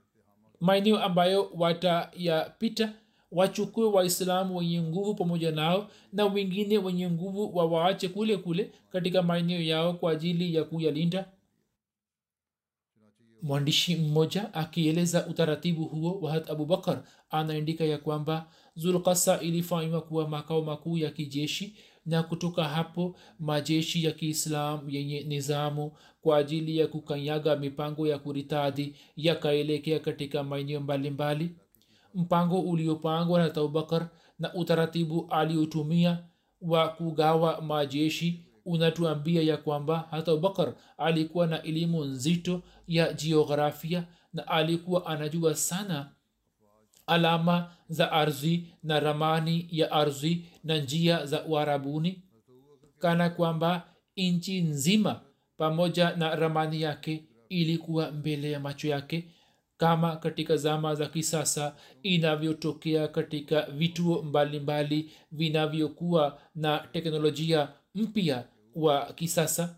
maeneo 0.60 1.00
ambayo 1.04 1.52
watayapita 1.58 2.94
wachukue 3.32 3.86
waislamu 3.86 4.58
wenye 4.58 4.82
nguvu 4.82 5.16
pamoja 5.16 5.52
nao 5.52 5.90
na 6.14 6.26
wengine 6.26 6.78
wenye 6.78 7.10
nguvu 7.10 7.58
wawaache 7.58 8.08
kule 8.10 8.38
kule 8.38 8.72
katika 8.92 9.22
maeneo 9.24 9.62
yao 9.62 9.94
kwa 9.94 10.12
ajili 10.12 10.56
ya 10.56 10.64
kuyalinda. 10.64 11.26
Mwandishi 13.42 13.96
mmoja 13.96 14.54
akieleza 14.54 15.28
utaratibu 15.28 15.86
huo 15.86 16.20
wahat 16.22 16.50
abubakar 16.50 17.04
anaandika 17.30 17.84
ya 17.84 17.98
kwamba 17.98 18.48
zulkasa 18.76 19.40
ilifanywa 19.42 20.02
kuwa 20.02 20.28
makao 20.30 20.62
makuu 20.62 20.98
ya 20.98 21.12
kijeshi 21.12 21.76
na 22.06 22.24
kutoka 22.24 22.64
hapo 22.64 23.16
majeshi 23.40 24.04
ya 24.06 24.12
kiislam 24.12 24.90
yenye 24.90 25.24
nizamu 25.24 25.92
kwa 26.22 26.38
ajili 26.38 26.78
ya 26.78 26.88
kukanyaga 26.88 27.56
mipango 27.56 28.08
ya 28.08 28.20
kuritadhi 28.20 28.96
yakaelekea 29.16 30.00
katika 30.00 30.44
maeneo 30.44 30.80
mbalimbali. 30.80 31.56
Mpango 32.16 32.60
uliopangwa 32.62 33.40
na 33.40 33.46
abubakar 33.46 34.10
na 34.40 34.54
utaratibu 34.54 35.28
aliotumia 35.30 36.24
wa 36.62 36.88
kugawa 36.90 37.62
majeshi 37.62 38.46
unatuambia 38.66 39.42
ya 39.42 39.58
kwamba 39.58 40.08
hata 40.12 40.32
abubakar 40.32 40.74
alikuwa 40.98 41.48
na 41.48 41.62
elimu 41.64 42.06
nzito 42.06 42.62
ya 42.88 43.14
jiografia 43.14 44.08
na 44.34 44.48
alikuwa 44.48 45.06
anajua 45.06 45.56
sana 45.56 46.12
alama 47.08 47.72
za 47.90 48.12
ardhi 48.12 48.74
na 48.84 49.00
ramani 49.00 49.68
ya 49.72 49.92
ardhi 49.92 50.46
na 50.64 50.78
njia 50.78 51.26
za 51.26 51.46
uarabuni 51.46 52.22
kana 53.00 53.30
kwamba 53.30 53.88
nchi 54.18 54.62
nzima 54.62 55.22
pamoja 55.58 56.16
na 56.16 56.36
ramani 56.36 56.82
yake 56.82 57.24
ilikuwa 57.50 58.12
mbele 58.12 58.52
ya 58.52 58.60
macho 58.60 58.88
yake 58.88 59.30
kama 59.78 60.16
katika 60.16 60.58
zama 60.58 60.96
za 60.96 61.06
kisasa 61.06 61.76
inavyotokea 62.04 63.08
katika 63.08 63.62
vituo 63.62 64.22
mbalimbali 64.24 65.12
vinavyokuwa 65.32 66.40
na 66.56 66.80
teknolojia 66.92 67.70
mpya 67.96 68.44
wa 68.76 69.14
kisasa? 69.14 69.76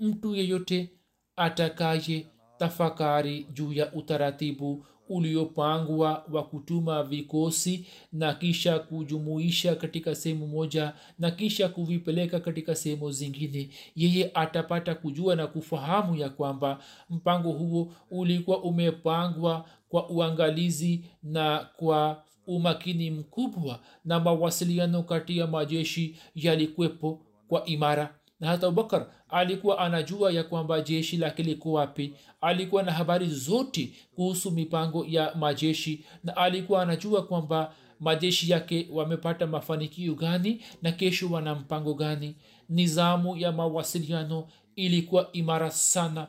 Mtu 0.00 0.34
yeyote 0.34 0.90
atakaye 1.36 2.26
tafakari 2.58 3.44
juu 3.52 3.72
ya 3.72 3.92
utaratibu 3.92 4.86
uliopangwa 5.08 6.24
wa 6.32 6.42
kutuma 6.44 7.02
vikosi 7.02 7.86
na 8.12 8.34
kisha 8.34 8.78
kujumuisha 8.78 9.74
katika 9.76 10.14
sehemu 10.14 10.46
moja 10.46 10.92
na 11.18 11.30
kisha 11.30 11.68
kuvipeleka 11.68 12.40
katika 12.40 12.74
sehemu 12.74 13.10
zingine. 13.12 13.70
Yeye 13.96 14.30
atapata 14.34 14.94
kujua 14.94 15.36
na 15.36 15.46
kufahamu 15.46 16.16
ya 16.16 16.28
kwamba 16.28 16.78
mpango 17.10 17.50
huo 17.52 17.92
ulikuwa 18.10 18.62
umepangwa 18.62 19.64
kwa 19.88 20.08
uangalizi 20.10 21.04
na 21.22 21.68
kwa 21.76 22.22
umakini 22.46 23.10
mkubwa 23.10 23.80
na 24.04 24.20
mawasiliano 24.20 25.02
kati 25.02 25.38
ya 25.38 25.46
majeshi 25.46 26.16
yalikwepo 26.34 27.20
kwa 27.48 27.64
imara 27.64 28.14
na 28.42 28.48
hata 28.48 28.66
abubakar 28.66 29.06
alikuwa 29.28 29.78
anajua 29.78 30.32
ya 30.32 30.44
kwamba 30.44 30.80
jeshi 30.80 31.16
lake 31.16 31.42
liko 31.42 31.72
wapi. 31.72 32.14
Alikuwa 32.40 32.82
na 32.82 32.92
habari 32.92 33.28
zote 33.28 33.92
kuhusu 34.14 34.50
mipango 34.50 35.04
ya 35.08 35.34
majeshi 35.34 36.04
na 36.24 36.36
alikuwa 36.36 36.82
anajua 36.82 37.22
kwamba 37.26 37.74
majeshi 38.00 38.50
yake 38.52 38.88
wamepata 38.92 39.46
mafanikio 39.46 40.14
gani 40.14 40.62
na 40.82 40.92
kesho 40.92 41.28
wana 41.30 41.54
mpango 41.54 41.94
gani. 41.94 42.36
Nizamu 42.68 43.36
ya 43.36 43.52
mawasiliano 43.52 44.48
ilikuwa 44.76 45.32
imara 45.32 45.70
sana 45.70 46.26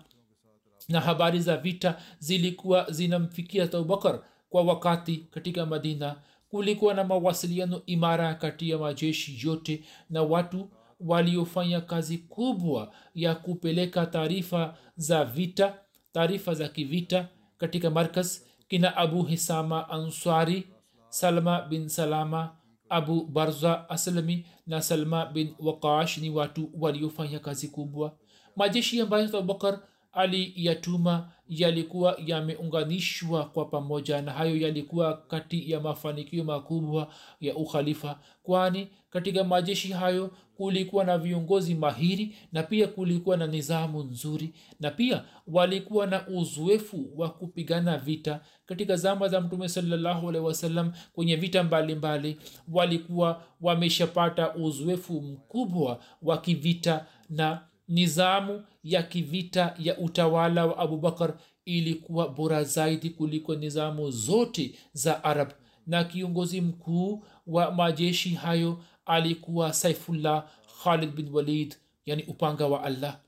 na 0.90 1.00
habari 1.02 1.40
za 1.40 1.58
vita 1.58 1.98
zilikuwa 2.20 2.92
zinamfikia 2.92 3.64
abubakar 3.64 4.20
kwa 4.50 4.64
wakati 4.64 5.18
katika 5.18 5.66
madina. 5.66 6.16
Kulikuwa 6.50 6.94
na 6.94 7.04
mawasiliano 7.04 7.82
imara 7.86 8.34
kati 8.34 8.70
ya 8.70 8.78
majeshi 8.78 9.48
yote 9.48 9.84
na 10.10 10.22
watu 10.24 10.70
waliofanya 11.06 11.82
kazi 11.82 12.18
kubwa 12.18 12.94
ya 13.16 13.36
kupeleka 13.36 14.06
taarifa 14.06 14.78
za 14.96 15.26
vita 15.26 15.78
taarifa 16.12 16.54
za 16.54 16.68
kivita 16.68 17.28
katika 17.58 17.90
markaz 17.90 18.40
kina 18.68 18.98
abu 18.98 19.24
hisama 19.24 19.90
answari 19.90 20.68
salma 21.10 21.62
bin 21.62 21.90
salama 21.90 22.56
abu 22.90 23.26
barza 23.26 23.90
aslami 23.90 24.46
na 24.68 24.82
salma 24.82 25.26
bin 25.26 25.56
waqash 25.60 26.18
ni 26.18 26.30
watu 26.30 26.70
waliofanya 26.80 27.40
kazi 27.40 27.68
kubwa. 27.68 28.16
Majeshi 28.56 29.02
ambayo 29.02 29.26
abubakar 29.38 29.80
aliyatuma 30.14 31.30
yalikuwa 31.50 32.18
yameunganishwa 32.26 33.46
kwa 33.46 33.66
pamoja 33.66 34.22
na 34.22 34.32
hayo 34.32 34.58
yalikuwa 34.58 35.18
kati 35.18 35.72
ya 35.72 35.80
mafanikio 35.80 36.44
makubwa 36.44 37.08
ya 37.42 37.56
ukhalifa 37.56 38.20
kwani 38.44 38.88
katika 39.10 39.44
majeshi 39.44 39.92
hayo 39.92 40.32
kulikuwa 40.58 41.04
na 41.04 41.18
viongozi 41.18 41.76
mahiri 41.76 42.36
na 42.52 42.64
pia 42.64 42.88
kulikuwa 42.88 43.38
na 43.38 43.48
nizamu 43.48 44.04
nzuri 44.04 44.54
na 44.80 44.92
pia 44.92 45.24
walikuwa 45.48 46.08
na 46.08 46.28
uzoefu 46.28 47.10
wa 47.16 47.30
kupigana 47.30 47.98
vita. 47.98 48.42
Katika 48.66 48.96
zama 48.96 49.28
za 49.28 49.42
mtume 49.42 49.70
salallahu 49.70 50.30
alehi 50.30 50.46
wasallam 50.46 50.92
kwenye 51.14 51.36
vita 51.36 51.64
mbalimbali 51.64 52.30
mbali, 52.34 52.50
walikuwa 52.72 53.44
wameshapata 53.62 54.56
uzoefu 54.56 55.22
mkubwa 55.22 56.00
wa 56.22 56.38
kivita 56.38 57.06
na 57.30 57.62
nizamu 57.88 58.64
ya 58.84 59.04
kivita 59.04 59.76
ya 59.80 59.98
utawala 59.98 60.66
wa 60.66 60.78
abubakar 60.78 61.38
ilikuwa 61.66 62.30
bora 62.30 62.64
zaidi 62.64 63.10
kuliko 63.10 63.56
nizamu 63.56 64.12
zote 64.12 64.76
za 64.94 65.24
arab. 65.24 65.52
Na 65.88 66.04
kiongozi 66.04 66.62
mkuu 66.62 67.24
wa 67.48 67.72
majeshi 67.72 68.30
hayo 68.30 68.84
alikuwa 69.06 69.74
saifullah 69.74 70.48
khalid 70.84 71.12
bin 71.12 71.30
walid 71.30 71.76
yani 72.06 72.24
upanga 72.24 72.68
wa 72.68 72.84
allah 72.84 73.20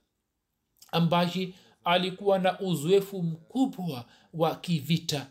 ambaye 0.92 1.54
alikuwa 1.84 2.40
na 2.40 2.60
uzoefu 2.60 3.24
mkubwa 3.24 4.06
wa 4.34 4.56
kivita. 4.56 5.28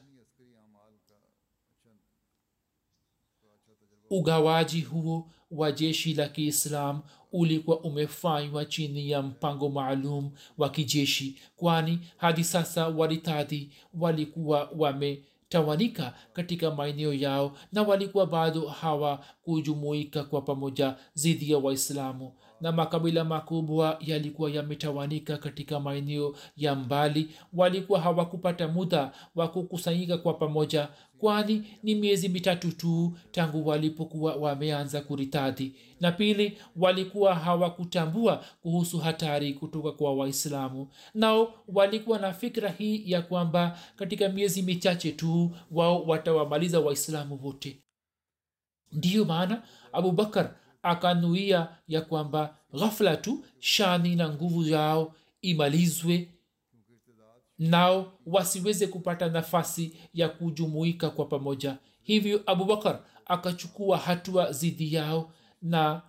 Ugawaji 4.10 4.80
huo 4.80 5.30
wa 5.54 5.72
jeshi 5.72 6.14
la 6.14 6.28
kiislam 6.28 7.00
ulikuwa 7.32 7.80
umefanywa 7.80 8.64
chini 8.64 9.10
ya 9.10 9.22
mpango 9.22 9.68
maalum 9.68 10.30
wa 10.58 10.68
kijeshi 10.68 11.36
kwani 11.56 11.98
hadi 12.16 12.44
sasa 12.44 12.88
waritadhi 12.88 13.70
walikuwa 14.00 14.70
wametawanika 14.78 16.14
katika 16.32 16.70
maeneo 16.70 17.14
yao 17.14 17.56
na 17.72 17.82
walikuwa 17.82 18.26
bado 18.26 18.68
hawakujumuika 18.68 20.24
kwa 20.24 20.40
pamoja 20.42 20.96
dhidi 21.16 21.50
ya 21.50 21.58
waislamu 21.58 22.32
na 22.60 22.72
makabila 22.72 23.24
makubwa 23.24 23.96
yalikuwa 24.00 24.50
yametawanika 24.50 25.36
katika 25.36 25.80
maeneo 25.80 26.34
ya 26.56 26.74
mbali. 26.74 27.30
Walikuwa 27.52 28.00
hawakupata 28.00 28.68
muda 28.68 29.12
wa 29.34 29.48
kukusanyika 29.48 30.18
kwa 30.18 30.34
pamoja 30.34 30.88
kwani 31.18 31.64
ni 31.82 31.94
miezi 31.94 32.28
mitatu 32.28 32.72
tu 32.72 33.16
tangu 33.30 33.66
walipokuwa 33.68 34.36
wameanza 34.36 35.00
kuritadhi. 35.00 35.72
Na 36.00 36.12
pili 36.12 36.58
walikuwa 36.76 37.34
hawakutambua 37.34 38.44
kuhusu 38.62 38.98
hatari 38.98 39.54
kutoka 39.54 39.92
kwa 39.92 40.14
waislamu. 40.14 40.88
Nao 41.14 41.54
walikuwa 41.68 42.18
na 42.18 42.32
fikra 42.32 42.68
hii 42.70 43.02
ya 43.10 43.22
kwamba 43.22 43.78
katika 43.96 44.28
miezi 44.28 44.62
michache 44.62 45.12
tu 45.12 45.50
wao 45.70 46.02
watawamaliza 46.04 46.80
waislamu 46.80 47.40
wote. 47.42 47.78
Ndiyo 48.92 49.24
maana 49.24 49.62
abubakar 49.92 50.54
akanuia 50.84 51.68
ya 51.88 52.00
kwamba 52.00 52.56
ghafla 52.78 53.16
tu 53.16 53.44
shani 53.58 54.16
na 54.16 54.28
nguvu 54.28 54.64
yao 54.68 55.14
imalizwe 55.42 56.28
nao 57.58 58.12
wasiweze 58.26 58.86
kupata 58.86 59.28
nafasi 59.28 59.96
ya 60.14 60.28
kujumuika 60.28 61.10
kwa 61.10 61.24
pamoja. 61.24 61.78
Hivyo 62.02 62.42
abubakar 62.46 63.00
akachukua 63.26 63.98
hatua 63.98 64.50
dhidi 64.52 64.94
yao 64.94 65.32
na 65.62 66.02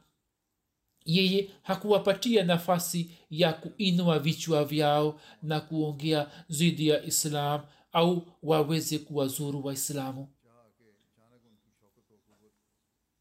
yeye 1.06 1.50
hakuwapatia 1.62 2.44
nafasi 2.44 3.12
ya 3.30 3.54
kuinua 3.54 4.20
vichwa 4.20 4.66
vyao 4.66 5.20
na 5.44 5.60
kuongea 5.60 6.28
dhidi 6.50 6.88
ya 6.88 7.04
islam 7.04 7.62
au 7.92 8.28
waweze 8.44 9.00
kuwazuru 9.00 9.66
waislamu. 9.66 10.28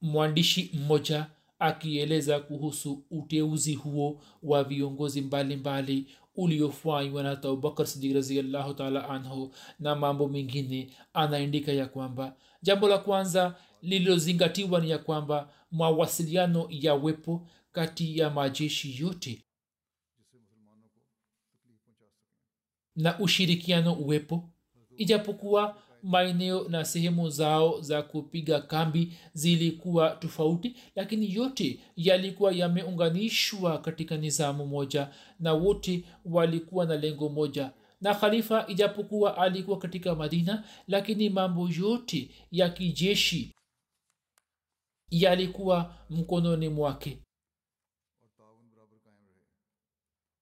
Mwandishi 0.01 0.71
mmoja 0.75 1.27
akieleza 1.59 2.41
kuhusu 2.41 3.05
uteuzi 3.11 3.75
huo 3.75 4.23
wa 4.43 4.65
viongozi 4.65 5.21
mbalimbali 5.21 6.07
uliofanywa 6.37 7.23
na 7.23 7.31
abubakar 7.31 7.87
sidik 7.87 8.15
raziallahu 8.15 8.75
taala 8.75 9.09
anhu 9.09 9.55
na 9.79 9.95
mambo 9.95 10.29
mengine. 10.29 10.91
Anaandika 11.15 11.73
ya 11.73 11.87
kwamba 11.87 12.37
jambo 12.63 12.89
la 12.89 12.99
kwanza 12.99 13.57
lililozingatiwa 13.83 14.81
ni 14.81 14.91
ya 14.91 14.99
kwamba 14.99 15.53
mawasiliano 15.71 16.67
yawepo 16.71 17.47
kati 17.73 18.19
ya 18.19 18.31
majeshi 18.31 19.03
yote 19.03 19.45
na 22.97 23.19
ushirikiano 23.19 23.93
uwepo. 23.95 24.51
Ijapokuwa 24.97 25.79
maeneo 26.05 26.69
na 26.69 26.85
sehemu 26.85 27.31
zao 27.31 27.81
za 27.81 28.03
kupiga 28.03 28.61
kambi 28.61 29.13
zilikuwa 29.33 30.11
tofauti 30.11 30.77
lakini 30.95 31.35
yote 31.35 31.81
yalikuwa 31.97 32.53
yameunganishwa 32.53 33.79
katika 33.79 34.17
nizamu 34.17 34.67
moja 34.67 35.09
na 35.41 35.53
wote 35.53 36.05
walikuwa 36.25 36.87
na 36.87 36.97
lengo 36.97 37.29
moja. 37.29 37.73
Na 38.01 38.15
khalifa 38.15 38.67
ijapokuwa 38.69 39.37
alikuwa 39.39 39.79
katika 39.79 40.15
madina 40.15 40.65
lakini 40.89 41.29
mambo 41.31 41.69
yote 41.69 42.31
ya 42.51 42.69
kijeshi 42.69 43.55
yalikuwa 45.11 45.95
mkononi 46.11 46.69
mwake. 46.69 47.19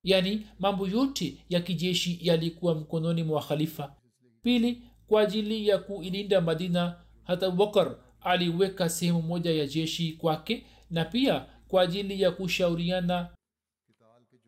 Yaani 0.05 0.47
mambo 0.59 0.89
yote 0.89 1.45
ya 1.49 1.61
kijeshi 1.61 2.19
yalikuwa 2.23 2.75
mkononi 2.75 3.23
mwa 3.23 3.43
khalifa. 3.43 3.97
Pili 4.43 4.83
kwa 5.13 5.23
ajili 5.23 5.69
ya 5.69 5.79
kuilinda 5.79 6.41
madina. 6.41 6.97
Hata 7.25 7.47
abubakar 7.47 7.97
aliweka 8.21 8.89
sehemu 8.89 9.23
moja 9.23 9.51
ya 9.51 9.67
jeshi 9.67 10.13
kwake 10.13 10.67
na 10.91 11.05
pia 11.05 11.47
kwa 11.69 11.83
ajili 11.83 12.23
ya 12.23 12.31
kushauriana 12.31 13.29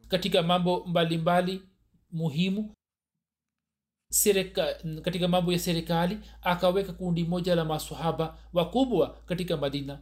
katika 0.08 0.42
mambo 0.42 0.84
mbalimbali 0.86 1.52
mbali, 1.52 1.68
muhimu. 2.12 2.74
Serika, 4.12 4.74
katika 5.02 5.28
mambo 5.28 5.52
ya 5.52 5.58
serikali 5.58 6.18
akaweka 6.42 6.92
kundi 6.92 7.24
moja 7.24 7.54
la 7.54 7.64
masahaba 7.64 8.38
wakubwa 8.52 9.16
katika 9.26 9.56
madina. 9.56 9.98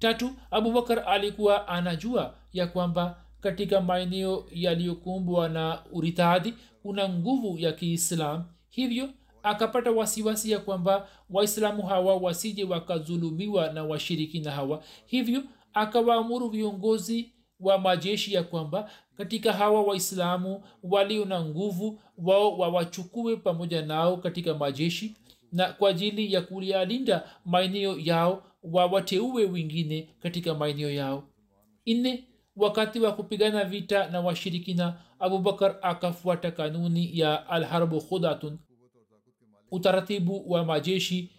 Tatu 0.00 0.30
abubakar 0.50 1.04
alikuwa 1.08 1.68
anajua 1.68 2.38
ya 2.52 2.66
kwamba 2.66 3.24
katika 3.40 3.80
maeneo 3.80 4.46
yaliyokumbwa 4.52 5.48
na 5.48 5.84
uritadhi 5.92 6.54
kuna 6.82 7.08
nguvu 7.08 7.58
ya 7.58 7.72
kiislam 7.72 8.44
hivyo 8.68 9.10
akapata 9.42 9.90
wasiwasi 9.90 10.50
ya 10.50 10.58
kwamba 10.58 11.08
waislamu 11.30 11.82
hawa 11.82 12.16
wasije 12.16 12.64
wakadhulumiwa 12.64 13.72
na 13.72 13.84
washirikina 13.84 14.50
hawa. 14.50 14.82
Hivyo 15.06 15.42
akawaamuru 15.74 16.48
viongozi 16.48 17.32
wa 17.60 17.78
majeshi 17.78 18.34
ya 18.34 18.42
kwamba 18.42 18.90
katika 19.16 19.52
hawa 19.52 19.82
waislamu 19.82 20.64
walio 20.82 21.24
na 21.24 21.44
nguvu 21.44 22.00
wao 22.18 22.58
wawachukue 22.58 23.36
pamoja 23.36 23.82
nao 23.82 24.16
katika 24.16 24.54
majeshi 24.54 25.16
na 25.52 25.72
kwa 25.72 25.90
ajili 25.90 26.32
ya 26.32 26.40
kulialinda 26.42 27.28
maeneo 27.44 27.98
yao 27.98 28.42
wawateue 28.62 29.44
wengine 29.44 30.08
katika 30.22 30.54
maeneo 30.54 30.90
yao. 30.90 31.24
Nne 31.86 32.24
wakati 32.56 33.00
wa 33.00 33.12
kupigana 33.12 33.64
vita 33.64 34.06
na 34.10 34.20
washirikina 34.20 34.94
abubakar 35.18 35.76
akafuata 35.82 36.50
kanuni 36.50 37.18
ya 37.18 37.48
alharbu 37.48 38.00
khudatun 38.00 38.58
utaratibu 39.72 40.50
wa 40.50 40.64
majeshi 40.64 41.30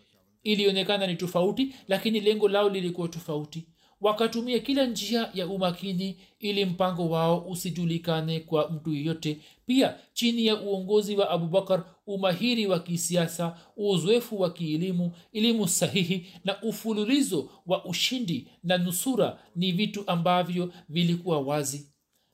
ilionekana 0.44 1.08
ni 1.08 1.16
tofauti 1.16 1.76
lakini 1.88 2.20
lengo 2.20 2.48
lao 2.50 2.70
lilikuwa 2.70 3.08
tofauti. 3.08 3.66
Wakatumia 4.02 4.60
kila 4.60 4.86
njia 4.86 5.30
ya 5.34 5.48
umakini 5.48 6.18
ili 6.40 6.66
mpango 6.66 7.10
wao 7.10 7.46
usijulikane 7.50 8.40
kwa 8.40 8.70
mtu 8.70 8.94
yeyote. 8.94 9.40
Pia 9.66 9.96
chini 10.14 10.46
ya 10.46 10.62
uongozi 10.62 11.16
wa 11.16 11.30
abubakar 11.30 11.86
umahiri 12.08 12.68
wa 12.68 12.80
kisiasa 12.80 13.58
uzoefu 13.78 14.40
wa 14.42 14.54
kielimu 14.54 15.12
elimu 15.34 15.68
sahihi 15.68 16.28
na 16.46 16.62
ufululizo 16.62 17.50
wa 17.66 17.86
ushindi 17.86 18.48
na 18.64 18.78
nusura 18.78 19.40
ni 19.56 19.72
vitu 19.72 20.04
ambavyo 20.08 20.74
vilikuwa 20.90 21.40
wazi. 21.42 21.90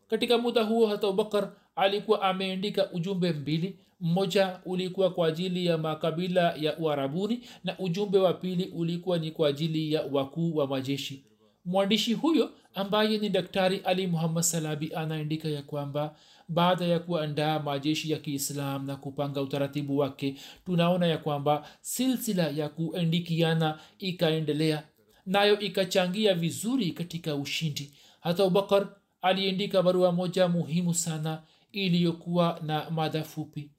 Katika 0.08 0.38
muda 0.38 0.64
huo 0.64 0.88
hata 0.88 1.08
abubakar 1.08 1.52
alikuwa 1.76 2.22
ameandika 2.22 2.92
ujumbe 2.92 3.32
mbili 3.34 3.80
mmoja 4.00 4.60
ulikuwa 4.66 5.10
kwa 5.14 5.28
ajili 5.28 5.66
ya 5.66 5.78
makabila 5.78 6.56
ya 6.56 6.78
uarabuni 6.78 7.40
na 7.64 7.80
ujumbe 7.80 8.18
wa 8.18 8.34
pili 8.34 8.66
ulikuwa 8.66 9.18
ni 9.18 9.32
kwa 9.32 9.48
ajili 9.50 9.94
ya 9.94 10.02
wakuu 10.12 10.56
wa 10.56 10.68
majeshi. 10.68 11.26
Mwandishi 11.66 12.14
huyo 12.14 12.52
ambaye 12.74 13.18
ni 13.18 13.30
daktari 13.30 13.78
ali 13.78 14.08
muhammad 14.08 14.44
salabi 14.44 14.92
anaandika 14.96 15.50
ya 15.50 15.62
kwamba 15.62 16.16
baada 16.48 16.86
ya 16.86 17.00
kuandaa 17.00 17.60
majeshi 17.60 18.12
ya 18.12 18.18
kiislam 18.20 18.86
na 18.86 18.96
kupanga 18.96 19.42
utaratibu 19.42 19.98
wake 19.98 20.36
tunaona 20.66 21.08
ya 21.08 21.18
kwamba 21.18 21.68
silsila 21.82 22.48
ya 22.50 22.70
kuandikiana 22.70 23.80
ikaendelea 24.00 24.84
nayo 25.26 25.60
ikachangia 25.60 26.34
vizuri 26.34 26.92
katika 26.92 27.36
ushindi. 27.36 27.94
Hata 28.20 28.44
abubakar 28.44 28.88
aliandika 29.22 29.84
barua 29.84 30.12
moja 30.12 30.48
muhimu 30.48 30.94
sana 30.94 31.42
iliyokuwa 31.72 32.60
na 32.64 32.90
mada 32.90 33.24
fupi 33.24 33.72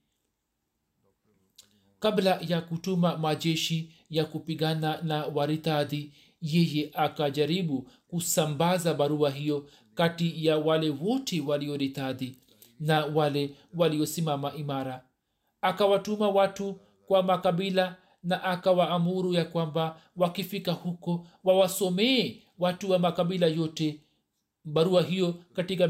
kabla 2.01 2.39
ya 2.49 2.61
kutuma 2.61 3.17
majeshi 3.17 3.91
ya 4.11 4.25
kupigana 4.25 5.01
na 5.03 5.25
waritadhi 5.27 6.13
yeye 6.43 6.91
akajaribu 6.95 7.89
kusambaza 8.09 8.95
barua 8.95 9.31
hiyo 9.31 9.69
kati 9.95 10.47
ya 10.47 10.59
wale 10.59 10.91
wote 10.91 11.41
walioritadhi 11.41 12.37
na 12.81 13.05
wale 13.07 13.51
waliosimama 13.75 14.55
imara. 14.55 15.05
Akawatuma 15.63 16.29
watu 16.29 16.81
kwa 17.07 17.23
makabila 17.23 17.97
na 18.23 18.45
akawaamuru 18.45 19.33
ya 19.35 19.45
kwamba 19.45 20.01
wakifika 20.17 20.73
huko 20.73 21.27
wawasomee 21.45 22.37
watu 22.59 22.91
wa 22.91 22.99
makabila 22.99 23.47
yote 23.47 24.01
barua 24.65 25.03
hiyo 25.03 25.35
katika 25.53 25.89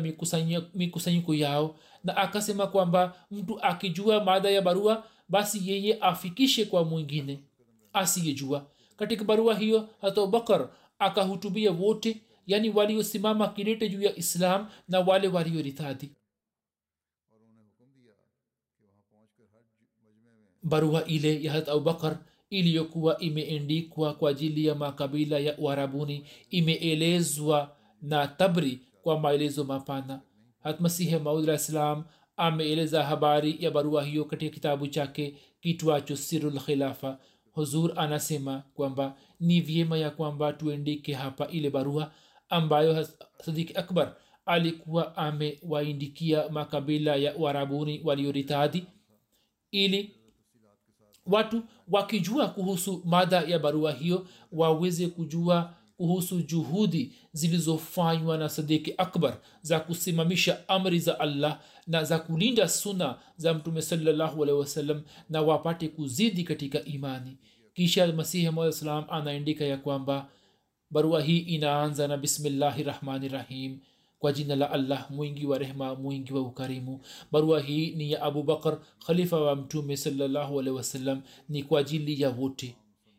mikusanyiko 0.74 1.34
yao. 1.34 1.76
Na 2.04 2.16
akasema 2.16 2.66
kwamba 2.66 3.14
mtu 3.30 3.60
akijua 3.62 4.24
maadha 4.24 4.50
ya 4.50 4.62
barua 4.62 5.04
basi 5.30 5.70
yeye 5.70 5.98
afikishe 6.00 6.64
kwa 6.64 6.84
mwingine 6.84 7.40
asiyejua. 7.92 8.66
Katika 8.96 9.24
barua 9.24 9.54
hiyo 9.58 9.88
hata 10.00 10.20
abubakar 10.22 10.68
akahutubia 10.98 11.70
wote 11.70 12.20
yani 12.46 12.70
waliosimama 12.70 13.48
kilete 13.48 13.88
juu 13.88 14.02
ya 14.02 14.16
islam 14.16 14.68
na 14.88 15.00
wale 15.00 15.28
walioritadhi 15.28 16.10
barua 20.62 21.04
ile 21.04 21.42
ya 21.42 21.52
hat 21.52 21.68
abubakar 21.68 22.18
iliyokuwa 22.50 23.18
imeendikwa 23.18 24.14
kwa 24.14 24.30
ajili 24.30 24.66
ya 24.66 24.74
makabila 24.74 25.38
ya 25.38 25.58
uharabuni 25.58 26.24
imeelezwa 26.50 27.76
na 28.02 28.28
tabri 28.28 28.80
kwa 29.02 29.20
maelezo 29.20 29.64
mapana. 29.64 30.20
Hatmasihi 30.62 31.16
maud 31.18 31.48
islam 31.48 32.04
ameeleza 32.40 33.04
habari 33.04 33.56
ya 33.60 33.70
barua 33.70 34.04
hiyo 34.04 34.24
katika 34.24 34.54
kitabu 34.54 34.86
chake 34.86 35.36
kitwacho 35.60 36.16
sirulkhilafa 36.16 37.18
huzur 37.52 37.92
anasema 37.96 38.62
kwamba 38.74 39.16
ni 39.40 39.60
vyema 39.60 39.98
ya 39.98 40.10
kwamba 40.10 40.52
tuendike 40.52 41.14
hapa 41.14 41.46
ile 41.48 41.70
barua 41.70 42.12
ambayo 42.48 43.08
sadiki 43.44 43.74
akbar 43.74 44.16
alikuwa 44.46 45.16
amewaindikia 45.16 46.48
makabila 46.48 47.16
ya 47.16 47.36
uarabuni 47.36 48.00
walioritadhi 48.04 48.84
ili 49.70 50.16
watu 51.26 51.62
wakijua 51.88 52.48
kuhusu 52.48 53.02
mada 53.04 53.40
ya 53.40 53.58
barua 53.58 53.92
hiyo 53.92 54.26
waweze 54.52 55.06
kujua 55.08 55.74
kuhusu 56.00 56.42
juhudi 56.42 57.12
zilizofanywa 57.32 58.38
na 58.38 58.48
sadiki 58.48 58.94
akbar 58.98 59.38
za 59.62 59.80
kusimamisha 59.80 60.68
amri 60.68 60.98
za 60.98 61.20
allah 61.20 61.60
na 61.86 62.04
za 62.04 62.18
kulinda 62.18 62.68
suna 62.68 63.18
za 63.36 63.54
mtume 63.54 63.82
salallahu 63.82 64.42
alehi 64.42 64.58
wasallam 64.58 65.02
na 65.30 65.42
wapate 65.42 65.88
kuzidi 65.88 66.44
katika 66.44 66.84
imani. 66.84 67.36
Kisha 67.74 68.12
masihi 68.12 68.50
maa 68.50 68.72
salam 68.72 69.04
anaandika 69.10 69.64
ya 69.64 69.76
kwamba 69.76 70.28
barua 70.90 71.22
hii 71.22 71.38
inaanza 71.38 72.08
na 72.08 72.16
bismillahi 72.16 72.82
rahmani 72.82 73.28
rahim 73.28 73.78
kwa 74.18 74.32
jina 74.32 74.56
la 74.56 74.70
allah 74.70 75.10
mwingi 75.10 75.46
wa 75.46 75.58
rehma 75.58 75.94
mwingi 75.94 76.32
wa 76.32 76.40
ukarimu. 76.40 77.00
Barua 77.32 77.60
hii 77.60 77.90
ni 77.90 78.12
ya 78.12 78.22
abubakar 78.22 78.78
khalifa 79.06 79.40
wa 79.40 79.56
mtume 79.56 79.96
salallahu 79.96 80.56
wasalam 80.56 81.22
ni 81.48 81.62
kwa 81.62 81.80
ajili 81.80 82.22
ya 82.22 82.30
wote. 82.30 82.74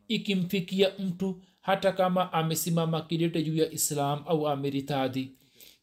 Ikimfikia 0.08 0.90
mtu 0.98 1.40
hata 1.62 1.92
kama 1.92 2.32
amesimama 2.32 3.00
kidete 3.00 3.42
juu 3.42 3.56
ya 3.56 3.70
islam 3.70 4.22
au 4.26 4.48
ameritadhi 4.48 5.32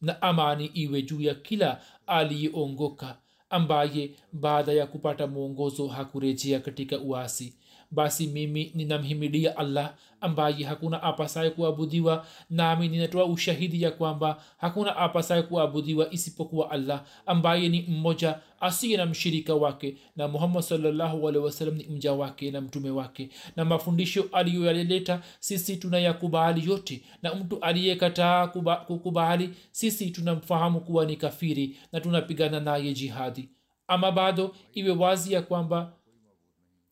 na 0.02 0.22
amani 0.22 0.66
iwe 0.66 1.02
juu 1.02 1.22
ya 1.22 1.36
kila 1.36 1.82
aliyeongoka 2.08 3.18
ambaye 3.50 4.12
baada 4.34 4.72
ya 4.74 4.88
kupata 4.88 5.28
mwongozo 5.28 5.88
hakurejea 5.88 6.60
katika 6.60 7.00
uasi 7.00 7.54
basi 7.92 8.28
mimi 8.28 8.72
ninamhimilia 8.76 9.58
allah 9.58 9.94
ambaye 10.22 10.64
hakuna 10.64 11.04
apasaye 11.04 11.50
kuabudiwa. 11.50 12.26
Nami 12.50 12.88
ninatoa 12.88 13.26
ushahidi 13.26 13.82
ya 13.82 13.92
kwamba 13.92 14.42
hakuna 14.58 14.96
apasaye 14.98 15.42
kuabudiwa 15.42 16.14
isipokuwa 16.14 16.72
allah 16.72 17.04
ambaye 17.26 17.70
ni 17.70 17.82
mmoja 17.82 18.40
asiye 18.60 18.98
na 18.98 19.06
mshirika 19.06 19.56
wake. 19.56 19.98
Na 20.16 20.28
muhammad 20.28 20.62
salllahualhi 20.64 21.38
wasalam 21.40 21.76
ni 21.76 21.84
mja 21.88 22.14
wake 22.14 22.52
na 22.52 22.62
mtume 22.62 22.90
wake. 22.90 23.30
Na 23.56 23.66
mafundisho 23.66 24.26
aliyoyaleta 24.32 25.22
sisi 25.40 25.78
tunayakubali 25.78 26.70
yote. 26.70 27.02
Na 27.22 27.36
mtu 27.36 27.60
aliyekataa 27.60 28.48
kukubali 28.88 29.50
sisi 29.72 30.12
tunamfahamu 30.12 30.82
kuwa 30.82 31.06
ni 31.06 31.16
kafiri 31.16 31.78
na 31.92 32.00
tunapigana 32.02 32.60
naye 32.60 32.94
jihadi. 32.94 33.50
Ama 33.88 34.12
bado 34.12 34.56
iwe 34.74 34.92
wazi 34.92 35.34
ya 35.34 35.42
kwamba 35.42 35.94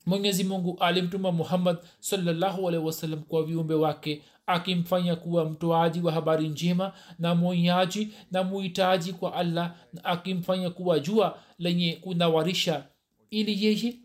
mwenyezi 0.08 0.44
mungu 0.44 0.78
alimtuma 0.80 1.32
muhammad 1.32 1.78
salllahu 2.00 2.68
alehi 2.68 3.16
kwa 3.28 3.44
viumbe 3.44 3.74
wake 3.74 4.24
akimfanya 4.46 5.16
kuwa 5.16 5.50
mtoaji 5.50 6.02
wa 6.02 6.12
habari 6.12 6.48
njema 6.50 6.94
na 7.20 7.36
mwonyaji 7.36 8.14
na 8.32 8.44
muhitaji 8.44 9.14
kwa 9.14 9.34
allah 9.34 9.76
na 9.94 10.06
akimfanya 10.06 10.70
kuwa 10.70 11.00
jua 11.00 11.40
lenye 11.60 11.94
kunawarisha 11.96 12.86
ili 13.30 13.66
yeye 13.66 13.96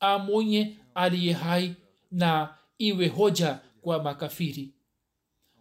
amwonye 0.00 0.76
aliye 0.94 1.32
hai 1.32 1.74
na 2.10 2.54
iwe 2.78 3.08
hoja 3.08 3.58
kwa 3.80 4.02
makafiri. 4.02 4.74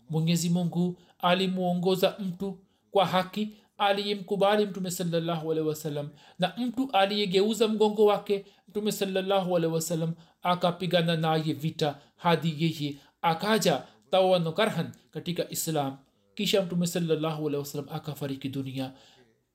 Mwenyezi 0.09 0.49
mungu 0.49 0.99
alimwongoza 1.19 2.15
mtu 2.19 2.59
kwa 2.91 3.05
haki 3.05 3.49
aliyemkubali 3.81 4.65
mtume 4.65 4.91
salllahu 4.91 5.51
alehi 5.51 5.67
wasallam. 5.67 6.09
Na 6.39 6.53
mtu 6.57 6.89
aliyegeuza 6.93 7.67
mgongo 7.67 8.05
wake 8.05 8.45
mtume 8.69 8.91
salllahu 8.91 9.57
alehi 9.57 9.73
wasallam 9.73 10.13
akapigana 10.43 11.15
naye 11.17 11.53
vita 11.53 11.95
hadi 12.15 12.55
yeye 12.59 12.95
akaja 13.21 13.83
tawano 14.11 14.51
karhan 14.51 14.91
katika 15.11 15.49
islam. 15.49 15.97
Kisha 16.35 16.61
mtume 16.61 16.87
salllahu 16.87 17.47
alehi 17.47 17.59
wasallam 17.59 17.87
akafariki 17.91 18.49
dunia. 18.49 18.91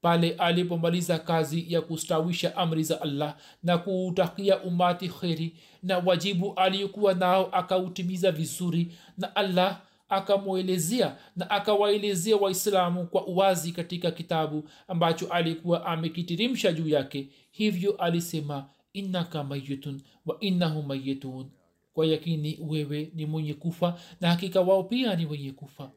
Pale 0.00 0.30
alipomaliza 0.32 1.18
kazi 1.18 1.72
ya 1.72 1.80
kustawisha 1.80 2.56
amri 2.56 2.82
za 2.84 3.02
allah 3.02 3.36
na 3.62 3.78
kuutakia 3.78 4.58
umati 4.62 5.08
kheri 5.08 5.56
na 5.82 5.98
wajibu 5.98 6.54
aliyokuwa 6.54 7.14
nao 7.14 7.48
akautimiza 7.52 8.32
vizuri 8.32 8.92
na 9.18 9.36
allah 9.36 9.80
akamwelezea 10.08 11.16
na 11.36 11.50
akawaelezea 11.50 12.36
waislamu 12.36 13.06
kwa 13.06 13.26
uwazi 13.26 13.72
katika 13.72 14.10
kitabu 14.10 14.68
ambacho 14.88 15.26
alikuwa 15.26 15.86
amekitirimsha 15.86 16.72
juu 16.72 16.88
yake. 16.88 17.28
Hivyo 17.50 17.96
alisema 17.96 18.68
innaka 18.92 19.44
mayitun 19.44 20.02
wa 20.26 20.36
innahu 20.40 20.82
mayitun 20.82 21.50
kwa 21.92 22.06
yakini 22.06 22.58
wewe 22.62 23.10
ni 23.14 23.26
mwenye 23.26 23.54
kufa 23.54 24.00
na 24.20 24.28
hakika 24.28 24.60
wao 24.60 24.84
pia 24.84 25.16
ni 25.16 25.26
wenye 25.26 25.52
kufa. 25.52 25.90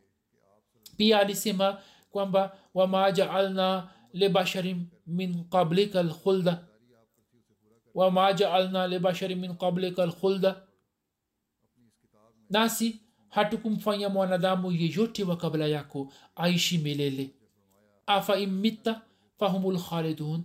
Pia 0.97 1.19
alisema 1.19 1.81
kwamba 2.11 2.57
wama 2.73 3.11
jaalna 3.11 3.89
libasharin 4.13 4.85
min 5.07 5.43
qablika 5.43 6.03
lkhulda 6.03 6.63
wama 7.93 8.33
jaalna 8.33 8.87
min 9.35 9.55
qablika 9.55 10.05
lkhulda 10.05 10.61
nasi 12.49 13.01
hatukumfanya 13.29 14.09
mwanadamu 14.09 14.71
yeyote 14.71 15.23
wa 15.23 15.37
kabla 15.37 15.65
yako 15.67 16.11
aishi 16.35 16.77
milele 16.77 17.29
afa 18.05 18.37
immitta 18.39 19.01
fahumul 19.39 19.79
khalidun 19.79 20.43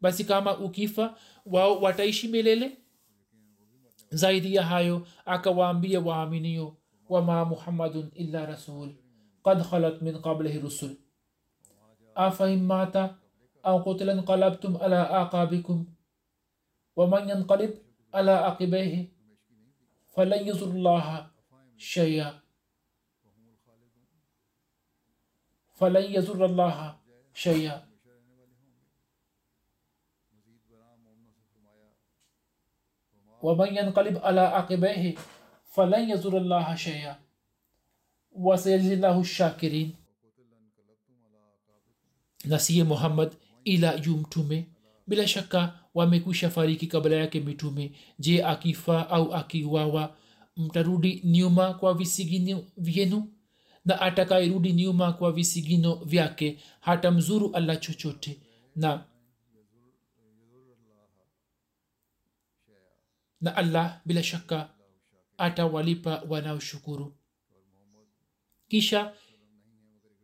basi 0.00 0.24
kama 0.24 0.58
ukifa 0.58 1.16
wao 1.46 1.80
wataishi 1.80 2.28
milele 2.28 2.78
zaidi 4.10 4.54
ya 4.54 4.62
hayo 4.62 5.06
akawaambia 5.24 6.00
waaminio 6.00 6.76
wama 7.08 7.44
muhammadun 7.44 8.10
illa 8.14 8.46
rasul 8.46 8.94
qad 9.44 9.62
khalat 9.70 10.02
min 10.02 10.18
qablihi 10.22 10.58
rusul 10.58 10.96
afa 12.14 12.50
immata 12.50 13.16
au 13.62 13.82
qutila 13.84 14.12
inqalabtum 14.12 14.76
ala 14.76 15.10
aqabikum 15.10 15.86
waman 16.96 17.28
yanqalib 17.28 17.70
ala 18.12 18.46
aqibaihi 18.46 19.10
فلن 20.16 20.48
يزر 20.48 20.70
الله 20.70 21.30
شيئا. 21.76 22.40
فلن 25.76 26.06
يزر 26.16 26.40
الله 26.46 26.96
شيئا. 27.34 27.86
ومن 33.42 33.76
ينقلب 33.76 34.16
على 34.18 34.40
عقبيه 34.40 35.14
فلن 35.74 36.10
يزر 36.10 36.34
الله 36.38 36.74
شيئا. 36.74 37.14
وسيجزي 38.32 38.94
الله 38.94 39.20
الشاكرين. 39.20 39.94
نسي 42.46 42.82
محمد 42.82 43.34
إلى 43.66 44.02
يوم 44.06 44.22
تومي 44.22 44.64
bila 45.06 45.28
shaka 45.28 45.78
wamekwisha 45.94 46.50
fariki 46.50 46.86
kabla 46.86 47.16
yake 47.16 47.40
mitume. 47.40 47.92
Je 48.18 48.44
akifa 48.44 49.10
au 49.10 49.34
akiwawa 49.34 50.16
mtarudi 50.56 51.20
nyuma 51.24 51.74
kwa 51.74 51.94
visigino 51.94 52.64
vyenu? 52.76 53.32
Na 53.84 54.00
atakayerudi 54.00 54.72
nyuma 54.72 55.12
kwa 55.12 55.32
visigino 55.32 55.94
vyake 55.94 56.58
hata 56.80 57.10
mzuru 57.10 57.50
allah 57.54 57.80
chochote. 57.80 58.40
Na 58.76 59.04
na 63.40 63.56
allah 63.56 64.00
bila 64.06 64.22
shaka 64.22 64.70
atawalipa 65.38 66.22
wanaoshukuru. 66.28 67.16
Kisha 68.68 69.14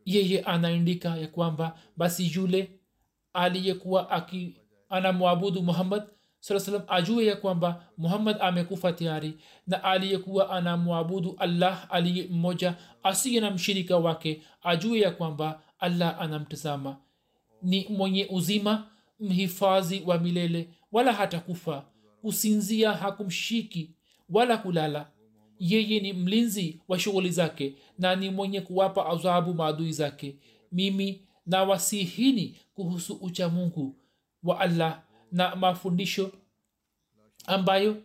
yeye 0.05 0.41
anaandika 0.43 1.17
ya 1.17 1.29
kwamba 1.29 1.79
basi 1.97 2.33
yule 2.35 2.81
aliyekuwa 3.33 4.11
aki 4.11 4.57
anamwabudu 4.93 5.63
muhammad 5.63 6.03
saa 6.41 6.83
ajue 6.89 7.27
ya 7.27 7.37
kwamba 7.37 7.85
muhammad 7.99 8.37
amekufa 8.41 8.93
tayari 8.93 9.35
na 9.67 9.85
aliyekuwa 9.85 10.51
anamwabudu 10.51 11.37
allah 11.39 11.87
aliye 11.91 12.27
mmoja 12.31 12.75
asiye 13.03 13.41
na 13.41 13.51
mshirika 13.51 13.97
wake 13.97 14.43
ajue 14.63 15.01
ya 15.01 15.11
kwamba 15.11 15.61
allah 15.83 16.21
anamtazama. 16.21 16.97
Ni 17.63 17.87
mwenye 17.89 18.27
uzima 18.31 18.87
mhifadhi 19.21 20.03
wa 20.07 20.19
milele 20.19 20.69
wala 20.93 21.13
hatakufa. 21.13 21.85
Kusinzia 22.21 22.93
hakumshiki 22.93 23.91
wala 24.31 24.57
kulala. 24.57 25.11
Yeye 25.59 26.01
ni 26.01 26.13
mlinzi 26.13 26.81
wa 26.89 26.99
shughuli 26.99 27.31
zake 27.31 27.75
na 27.99 28.17
ni 28.17 28.31
mwenye 28.31 28.61
kuwapa 28.61 29.07
adhabu 29.07 29.55
maadui 29.55 29.93
zake. 29.93 30.37
Mimi 30.73 31.23
nawasihini 31.47 32.57
kuhusu 32.75 33.15
kuhusu 33.15 33.15
uchamungu 33.15 33.97
wa 34.43 34.61
allah 34.61 35.03
na 35.33 35.57
mafundisho 35.57 36.33
ambayo 37.47 38.03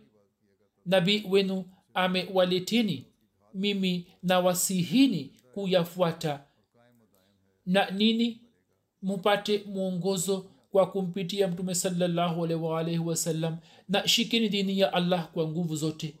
nabii 0.86 1.24
wenu 1.30 1.64
amewaleteni 1.94 3.06
mimi 3.54 4.06
na 4.22 4.40
wasihini 4.40 5.32
kuyafuata. 5.54 6.44
Na 7.66 7.90
nini? 7.90 8.40
Mupate 9.02 9.64
mwongozo 9.66 10.50
kwa 10.70 10.90
kumpitia 10.90 11.48
mtume 11.48 11.74
salallahu 11.74 12.44
alaihi 12.76 12.98
wasallam 12.98 13.56
na 13.88 14.08
shikini 14.08 14.48
dini 14.48 14.78
ya 14.78 14.92
allah 14.92 15.30
kwa 15.32 15.48
nguvu 15.48 15.76
zote. 15.76 16.14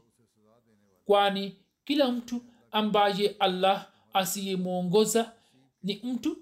Kwani 1.04 1.56
kila 1.84 2.12
mtu 2.12 2.42
ambaye 2.70 3.28
allah 3.38 3.90
asiyemwongoza 4.12 5.32
ni 5.82 6.00
mtu 6.04 6.36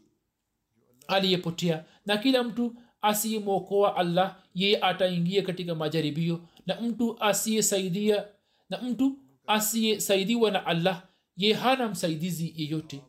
aliyepotea 1.09 1.85
na 2.07 2.17
kila 2.17 2.43
mtu 2.43 2.75
asiyemwokoa 3.07 3.97
allah 3.97 4.37
yeye 4.55 4.79
ataingia 4.81 5.42
katika 5.42 5.75
majaribio. 5.75 6.40
Na 6.66 6.81
mtu 6.81 7.16
asiyesaidia 7.21 8.25
na 8.71 8.79
mtu 8.83 9.19
asiyesaidiwa 9.47 10.51
na 10.51 10.66
allah 10.66 11.03
ye 11.37 11.53
hana 11.55 11.88
msaidizi 11.88 12.55
yeyote. 12.57 13.03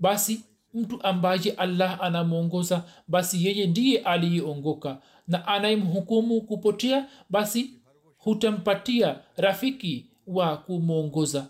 Basi 0.00 0.40
mtu 0.74 1.02
ambaye 1.02 1.50
allah 1.56 1.98
anamwongoza 2.02 2.84
basi 3.08 3.46
yeye 3.46 3.66
ndiye 3.66 3.98
aliyeongoka. 3.98 5.02
Na 5.28 5.46
anayemhukumu 5.46 6.40
kupotea 6.40 7.08
basi 7.30 7.70
hutampatia 8.16 9.18
rafiki 9.36 10.06
wa 10.26 10.56
kumwongoza 10.56 11.46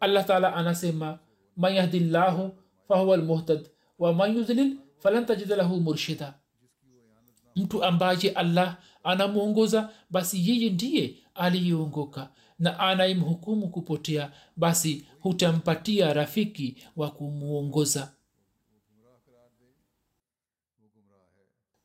allah 0.00 0.24
taala 0.26 0.54
anasema 0.54 1.18
man 1.56 1.74
yahdillahu 1.74 2.50
fahuwa 2.88 3.16
lmuhtad 3.16 3.68
wa 3.98 4.12
man 4.14 4.36
yudlil 4.36 4.76
falan 4.98 5.26
tajida 5.26 5.56
lahu 5.56 5.80
murshida 5.80 6.34
mtu 7.60 7.84
ambaye 7.84 8.30
allah 8.30 8.76
anamwongoza 9.04 9.90
basi 10.10 10.50
yeye 10.50 10.70
ndiye 10.70 11.14
aliyeongoka. 11.34 12.30
Na 12.58 12.78
anayemhukumu 12.78 13.68
kupotea 13.68 14.32
basi 14.56 15.06
hutampatia 15.20 16.12
rafiki 16.14 16.76
wa 16.96 17.10
kumwongoza 17.10 18.12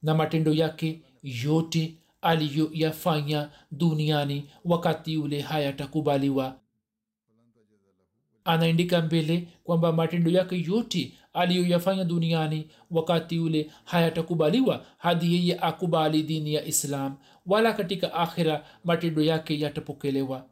na 0.03 0.15
matendo 0.15 0.53
yake 0.53 1.01
yote 1.23 1.97
aliyoyafanya 2.21 3.49
duniani 3.71 4.49
wakati 4.65 5.17
ule 5.17 5.41
hayatakubaliwa. 5.41 6.59
Anaendika 8.45 9.01
mbele 9.01 9.47
kwamba 9.63 9.91
matendo 9.93 10.31
yake 10.31 10.61
yote 10.67 11.13
aliyoyafanya 11.35 12.03
duniani 12.03 12.67
wakati 12.91 13.39
ule 13.39 13.71
hayatakubaliwa 13.83 14.85
hadi 14.97 15.35
yeye 15.35 15.59
akubali 15.59 16.23
dini 16.23 16.53
ya 16.53 16.65
islam 16.65 17.15
wala 17.45 17.73
katika 17.73 18.13
akhira 18.13 18.65
matendo 18.83 19.21
yake 19.23 19.59
yatapokelewa. 19.59 20.45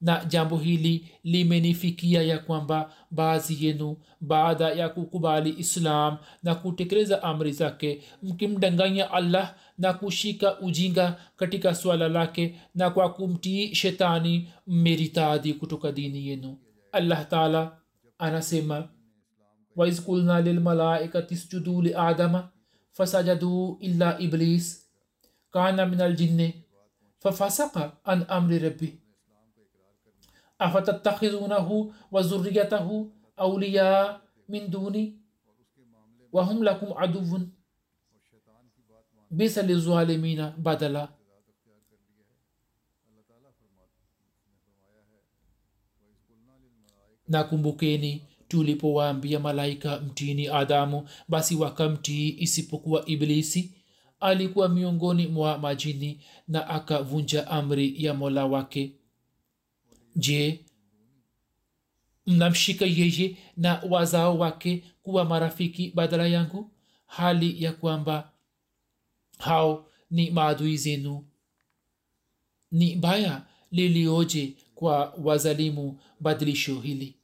Na 0.00 0.24
jambo 0.24 0.56
hili 0.56 1.08
limenifikia 1.24 2.22
ya 2.22 2.38
kwamba 2.38 2.92
baadhi 3.10 3.66
yenu 3.66 3.96
baada 4.20 4.68
ya 4.68 4.88
kukubali 4.88 5.54
islam 5.58 6.16
na 6.42 6.54
kutekeleza 6.54 7.22
amri 7.22 7.52
zake 7.52 8.02
mkimdanganya 8.22 9.10
allah 9.10 9.54
na 9.78 9.92
kushika 9.92 10.60
ujinga 10.60 11.16
katika 11.36 11.74
swala 11.74 12.08
lake 12.08 12.54
na 12.74 12.90
kwa 12.90 13.12
kumtii 13.12 13.74
shetani 13.74 14.48
mmeritadi 14.66 15.54
kutoka 15.54 15.92
dini 15.92 16.28
yenu. 16.28 16.58
Allah 16.92 17.28
taala 17.28 17.76
anasema 18.18 18.88
وإذ 19.76 20.06
قلنا 20.06 20.40
للملائكة 20.40 21.26
اسجدوا 21.32 21.82
لآدم 21.82 22.42
فسجدوا 22.92 23.76
إلا 23.82 24.24
إبليس. 24.24 24.90
كان 25.54 25.90
من 25.90 26.00
الجن 26.00 26.52
ففسق 27.18 27.74
عن 28.06 28.22
أمر 28.22 28.62
ربي 28.62 29.00
أفتتخذونه 30.60 31.68
وذريته 32.12 33.10
أولياء 33.40 34.20
من 34.48 34.70
دوني؟ 34.70 35.04
وهم 36.32 36.64
لكم 36.64 36.92
عدو. 36.92 37.38
بس 39.30 39.58
للظالمين 39.58 40.40
بدلا. 40.58 41.08
nakumbukeni 47.30 48.26
tulipowaambia 48.50 49.40
malaika 49.40 50.00
mtini 50.00 50.48
adamu 50.48 51.08
basi 51.28 51.54
wakamtii 51.56 52.36
isipokuwa 52.38 53.06
iblisi. 53.06 53.74
Alikuwa 54.20 54.68
miongoni 54.68 55.26
mwa 55.26 55.58
majini 55.58 56.20
na 56.48 56.68
akavunja 56.68 57.46
amri 57.46 58.04
ya 58.04 58.14
mola 58.14 58.46
wake. 58.46 58.92
Je 60.16 60.60
mnamshika 62.26 62.84
yeye 62.86 63.36
na 63.56 63.82
wazao 63.90 64.38
wake 64.38 64.84
kuwa 65.02 65.24
marafiki 65.24 65.92
badala 65.94 66.26
yangu? 66.26 66.70
Hali 67.06 67.62
ya 67.64 67.72
kwamba 67.72 68.32
hao 69.38 69.86
ni 70.10 70.30
maadui 70.30 70.76
zenu. 70.76 71.24
Ni 72.72 72.96
baya 72.96 73.42
lilioje 73.70 74.52
kwa 74.74 75.14
wazalimu 75.24 76.00
badilisho 76.20 76.80
hili 76.80 77.19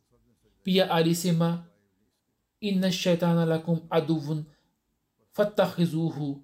pia 0.66 0.90
alisema 0.90 1.66
inna 2.60 2.92
shaitana 2.92 3.44
lakum 3.44 3.80
aduwun 3.90 4.44
fattakhizuhu 5.32 6.42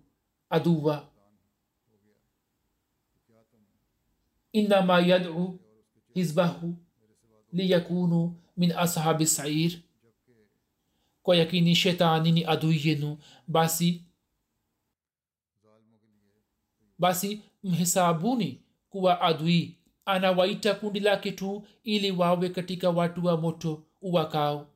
aduwa 0.50 1.08
innama 4.52 5.00
yad'u 5.00 5.58
hizbahu 6.14 6.76
liyakunu 7.52 8.40
min 8.56 8.72
ashabi 8.72 9.26
sair 9.26 9.72
kwa 11.22 11.36
yakini 11.36 11.74
shetani 11.74 12.32
ni 12.32 12.44
adui 12.44 12.88
yenu 12.88 13.18
basi 13.48 14.04
basi 16.98 17.42
mhesabuni 17.62 18.62
kuwa 18.90 19.20
adui 19.20 19.78
anawaita 20.04 20.74
kundi 20.74 21.00
lake 21.00 21.32
tu 21.32 21.66
ili 21.84 22.10
wawe 22.10 22.48
katika 22.48 22.90
watu 22.90 23.24
wa 23.26 23.36
moto 23.36 23.84
uwakao 24.02 24.66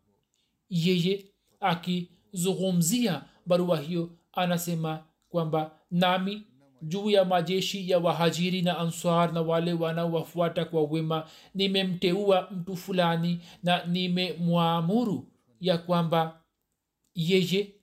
yeye 0.69 1.25
akizungumzia 1.61 3.23
barua 3.47 3.81
hiyo 3.81 4.11
anasema 4.33 5.05
kwamba 5.29 5.79
nami 5.91 6.43
juu 6.83 7.11
ya 7.11 7.25
majeshi 7.25 7.91
ya 7.91 7.99
wahajiri 7.99 8.63
na 8.63 8.79
answar 8.79 9.33
na 9.33 9.43
wale 9.43 9.73
wanaowafuata 9.73 10.65
kwa 10.65 10.83
wema 10.83 11.29
nimemteua 11.55 12.51
mtu 12.51 12.77
fulani 12.77 13.41
na 13.63 13.85
nimemwamuru 13.85 15.27
ya 15.61 15.79
kwamba 15.79 16.41
yeye 17.15 17.75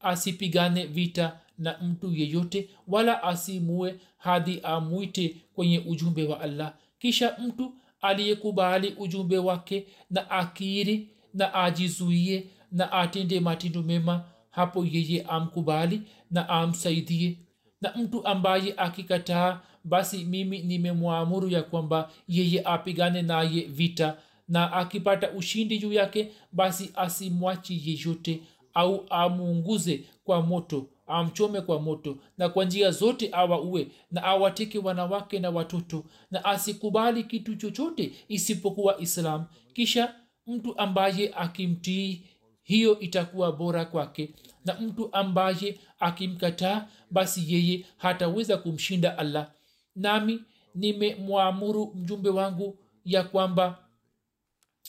asipigane 0.00 0.86
vita 0.86 1.40
na 1.58 1.78
mtu 1.78 2.12
yeyote 2.12 2.68
wala 2.88 3.22
asimue 3.22 4.00
hadi 4.16 4.60
amwite 4.62 5.36
kwenye 5.54 5.78
ujumbe 5.78 6.24
wa 6.28 6.40
allah. 6.40 6.74
Kisha 6.98 7.36
mtu 7.38 7.74
aliyekubali 8.04 8.94
ujumbe 8.98 9.38
wake 9.38 9.86
na 10.10 10.30
akiri 10.30 11.08
na 11.34 11.54
ajizuie 11.54 12.46
na 12.72 12.92
atende 12.92 13.40
matendo 13.40 13.82
mema 13.82 14.24
hapo 14.50 14.84
yeye 14.84 15.22
amkubali 15.22 16.02
na 16.30 16.48
amsaidie. 16.48 17.38
Na 17.80 17.92
mtu 17.96 18.26
ambaye 18.26 18.74
akikataa 18.76 19.60
basi 19.84 20.24
mimi 20.24 20.58
nimemwamuru 20.62 21.48
ya 21.48 21.62
kwamba 21.62 22.10
yeye 22.28 22.62
apigane 22.64 23.22
naye 23.22 23.60
vita 23.60 24.16
na 24.48 24.72
akipata 24.72 25.30
ushindi 25.30 25.78
juu 25.78 25.92
yake 25.92 26.32
basi 26.52 26.90
asimwachi 26.94 27.82
yeyote 27.90 28.40
au 28.74 29.06
amuunguze 29.10 30.04
kwa 30.24 30.42
moto 30.42 30.86
amchome 31.06 31.60
kwa 31.60 31.80
moto 31.80 32.16
na 32.38 32.48
kwa 32.48 32.64
njia 32.64 32.90
zote 32.90 33.28
awaue 33.32 33.88
na 34.10 34.22
awateke 34.22 34.78
wanawake 34.78 35.38
na 35.38 35.50
watoto 35.50 36.04
na 36.30 36.44
asikubali 36.44 37.24
kitu 37.24 37.56
chochote 37.56 38.12
isipokuwa 38.28 39.00
islam. 39.00 39.44
Kisha 39.72 40.14
mtu 40.46 40.78
ambaye 40.78 41.32
akimtii 41.36 42.22
hiyo 42.62 43.00
itakuwa 43.00 43.52
bora 43.52 43.84
kwake. 43.84 44.34
Na 44.64 44.74
mtu 44.80 45.08
ambaye 45.12 45.80
akimkataa 46.00 46.86
basi 47.10 47.54
yeye 47.54 47.86
hataweza 47.96 48.56
kumshinda 48.56 49.18
allah. 49.18 49.50
Nami 49.96 50.40
nimemwamuru 50.74 51.92
mjumbe 51.94 52.28
wangu 52.30 52.78
ya 53.04 53.22
kwamba 53.24 53.78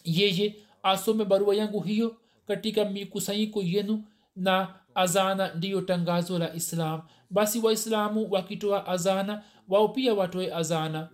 yeye 0.04 0.56
asome 0.84 1.26
barua 1.26 1.56
yangu 1.56 1.80
hiyo 1.80 2.18
katika 2.48 2.86
mikusanyiko 2.86 3.62
yenu 3.62 4.04
na 4.36 4.74
azana 4.96 5.54
ndiyo 5.54 5.82
tangazo 5.82 6.40
la 6.40 6.54
islam. 6.54 7.02
Basi 7.30 7.60
waislamu 7.60 8.28
wakitoa 8.32 8.88
azana 8.88 9.44
wao 9.68 9.88
pia 9.88 10.14
watoe 10.14 10.54
azana. 10.54 11.10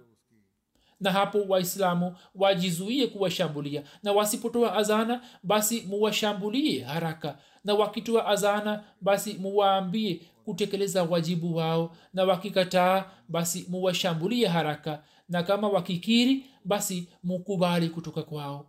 Na 0.99 1.11
hapo 1.11 1.41
waislamu 1.47 2.15
wajizuie 2.36 3.07
kuwashambulia. 3.07 3.84
Na 4.03 4.11
wasipotoa 4.11 4.75
azana 4.75 5.21
basi 5.43 5.82
muwashambulie 5.82 6.84
haraka. 6.84 7.38
Na 7.63 7.73
wakitoa 7.73 8.27
azana 8.27 8.84
basi 9.01 9.34
muwaambie 9.34 10.21
kutekeleza 10.45 11.03
wajibu 11.03 11.55
wao. 11.55 11.95
Na 12.13 12.23
wakikataa 12.23 13.05
basi 13.29 13.65
muwashambulie 13.69 14.47
haraka. 14.47 15.03
Na 15.29 15.43
kama 15.43 15.69
wakikiri 15.69 16.45
basi 16.65 17.07
mukubali 17.23 17.89
kutoka 17.89 18.23
kwao. 18.23 18.67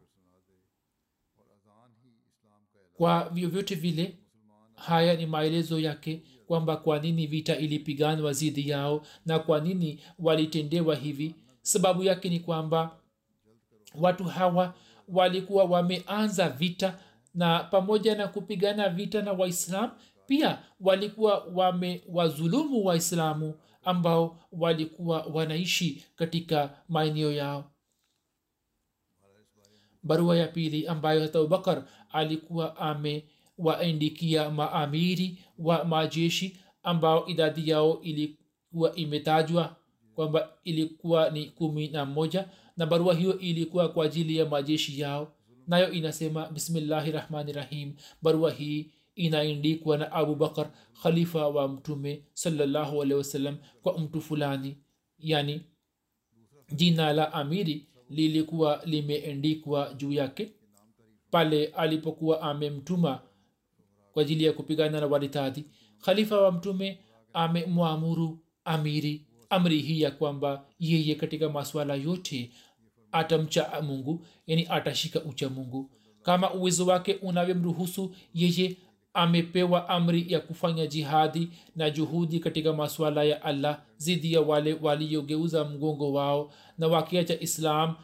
Kwa 2.96 3.28
vyovyote 3.28 3.74
vile 3.74 4.18
haya 4.86 5.16
ni 5.16 5.26
maelezo 5.26 5.80
yake 5.80 6.22
kwamba 6.46 6.76
kwa 6.76 6.98
nini 6.98 7.26
vita 7.26 7.56
ilipiganwa 7.56 8.32
zidi 8.32 8.68
yao 8.68 9.06
na 9.26 9.38
kwa 9.38 9.60
nini 9.60 10.00
walitendewa 10.18 10.96
hivi. 10.96 11.34
Sababu 11.62 12.04
yake 12.04 12.28
ni 12.28 12.40
kwamba 12.40 12.96
watu 14.00 14.24
hawa 14.24 14.74
walikuwa 15.08 15.64
wameanza 15.64 16.48
vita 16.48 16.98
na 17.34 17.58
pamoja 17.58 18.14
na 18.14 18.28
kupigana 18.28 18.88
vita 18.88 19.22
na 19.22 19.32
waislam 19.32 19.90
pia 20.26 20.58
walikuwa 20.80 21.38
wamewazulumu 21.54 22.84
waislamu 22.84 23.54
ambao 23.84 24.38
walikuwa 24.52 25.22
wanaishi 25.22 26.04
katika 26.16 26.70
maeneo 26.88 27.32
yao. 27.32 27.70
Barua 30.02 30.36
ya 30.36 30.48
pili 30.48 30.86
ambayo 30.86 31.22
hata 31.22 31.38
abubakar 31.38 31.84
alikuwa 32.10 32.76
amewaandikia 33.58 34.50
maamiri 34.50 35.38
wa 35.58 35.84
majeshi 35.84 36.56
ambao 36.82 37.26
idadi 37.26 37.70
yao 37.70 38.00
ilikuwa 38.02 38.94
imetajwa 38.94 39.76
kwamba 40.14 40.48
ilikuwa 40.64 41.30
ni 41.30 41.46
kumi 41.46 41.88
na 41.88 42.04
moja 42.04 42.48
na 42.76 42.86
barua 42.86 43.14
hiyo 43.14 43.38
ilikuwa 43.38 43.88
kwa 43.88 44.04
ajili 44.04 44.36
ya 44.36 44.46
majeshi 44.46 45.00
yao. 45.00 45.32
Nayo 45.66 45.90
inasema 45.92 46.46
bismillahi 46.48 47.10
rahmani 47.12 47.52
rahim. 47.52 47.94
Barua 48.22 48.50
hii 48.50 48.90
inaandikwa 49.14 49.98
na 49.98 50.12
abubakar 50.12 50.70
khalifa 51.02 51.48
wa 51.48 51.68
mtume 51.68 52.22
wasallam 53.16 53.56
kwa 53.82 53.98
mtu 53.98 54.20
fulani. 54.20 54.76
Yani 55.18 55.60
jina 56.74 57.12
la 57.12 57.32
amiri 57.32 57.86
lilikuwa 58.10 58.82
limeandikwa 58.84 59.94
juu 59.96 60.12
yake. 60.12 60.52
Pale 61.30 61.66
alipokuwa 61.66 62.42
amemtuma 62.42 63.20
kwa 64.12 64.22
ajili 64.22 64.44
ya 64.44 64.52
kupigana 64.52 65.00
na 65.00 65.06
waritadhi 65.06 65.64
khalifa 66.04 66.40
wa 66.40 66.52
mtume 66.52 66.98
amemwamuru 67.32 68.38
amiri 68.64 69.26
amri 69.50 69.78
hii 69.78 70.00
ya 70.00 70.10
kwamba 70.10 70.64
yeye 70.78 71.14
katika 71.14 71.48
maswala 71.48 71.94
yote 71.94 72.50
atamcha 73.12 73.80
mungu 73.82 74.26
yani 74.46 74.66
atashika 74.70 75.20
ucha 75.22 75.48
mungu. 75.48 75.90
Kama 76.22 76.54
uwezo 76.54 76.86
wake 76.86 77.14
unavyomruhusu 77.14 78.14
yeye 78.34 78.76
amepewa 79.14 79.88
amri 79.88 80.24
ya 80.32 80.40
kufanya 80.40 80.86
jihadi 80.86 81.48
na 81.76 81.90
juhudi 81.90 82.40
katika 82.40 82.72
maswala 82.72 83.24
ya 83.24 83.42
allah 83.42 83.82
zidi 83.96 84.32
ya 84.32 84.40
wale 84.40 84.78
waliogeuza 84.82 85.64
mgongo 85.64 86.12
wao 86.12 86.52
na 86.78 86.86
wakiacha 86.88 87.40
islam 87.40 87.94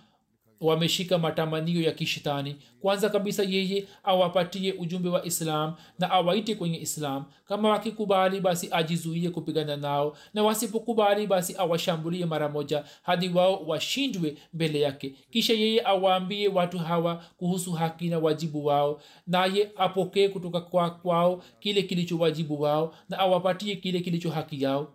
wameshika 0.60 1.18
matamanio 1.18 1.82
ya 1.82 1.92
kishitani 1.92 2.56
kwanza 2.80 3.08
kabisa 3.08 3.42
yeye 3.42 3.84
awapatie 4.04 4.72
ujumbe 4.72 5.08
wa 5.08 5.24
islam 5.24 5.74
na 5.98 6.10
awaite 6.10 6.54
kwenye 6.54 6.78
islam. 6.80 7.24
Kama 7.44 7.68
wakikubali 7.70 8.40
basi 8.40 8.68
ajizuie 8.70 9.30
kupigana 9.30 9.76
nao. 9.76 10.16
Na 10.34 10.42
wasipokubali 10.42 11.26
basi 11.26 11.54
awashambulie 11.58 12.26
mara 12.26 12.48
moja 12.48 12.84
hadi 13.02 13.28
wao 13.28 13.62
washindwe 13.66 14.36
mbele 14.54 14.80
yake. 14.80 15.14
Kisha 15.30 15.52
yeye 15.52 15.82
awaambie 15.84 16.48
watu 16.48 16.78
hawa 16.78 17.24
kuhusu 17.36 17.72
haki 17.72 18.08
na 18.08 18.18
wajibu 18.18 18.66
wao. 18.66 19.00
Naye 19.26 19.70
apokee 19.76 20.28
kutoka 20.28 20.60
kwa 20.60 20.90
kwao 20.90 21.42
kile 21.60 21.82
kilicho 21.82 22.18
wajibu 22.18 22.60
wao 22.62 22.94
na 23.08 23.18
awapatie 23.18 23.76
kile 23.76 24.00
kilicho 24.00 24.30
haki 24.30 24.62
yao 24.62 24.92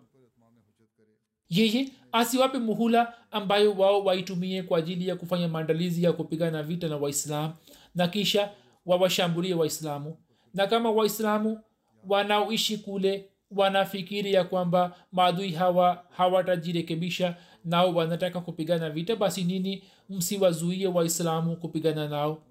yeye 1.50 1.88
asiwape 2.12 2.58
muhula 2.58 3.14
ambayo 3.30 3.72
wao 3.72 4.04
waitumie 4.04 4.62
kwa 4.62 4.78
ajili 4.78 5.08
ya 5.08 5.16
kufanya 5.16 5.48
maandalizi 5.48 6.04
ya 6.04 6.12
kupigana 6.12 6.62
vita 6.62 6.88
na 6.88 6.96
waislamu 6.96 7.52
na 7.94 8.08
kisha 8.08 8.50
wawashambulie 8.86 9.54
waislamu. 9.54 10.16
Na 10.54 10.66
kama 10.66 10.90
waislamu 10.90 11.60
wanaoishi 12.08 12.78
kule 12.78 13.28
wanafikiri 13.50 14.32
ya 14.32 14.44
kwamba 14.44 14.96
maadui 15.12 15.50
hawa 15.52 16.04
hawatajirekebisha 16.10 17.36
nao 17.64 17.94
wanataka 17.94 18.40
kupigana 18.40 18.90
vita 18.90 19.16
basi 19.16 19.44
nini 19.44 19.82
msiwazuie 20.10 20.86
waislamu 20.86 21.56
kupigana 21.56 22.08
nao? 22.08 22.42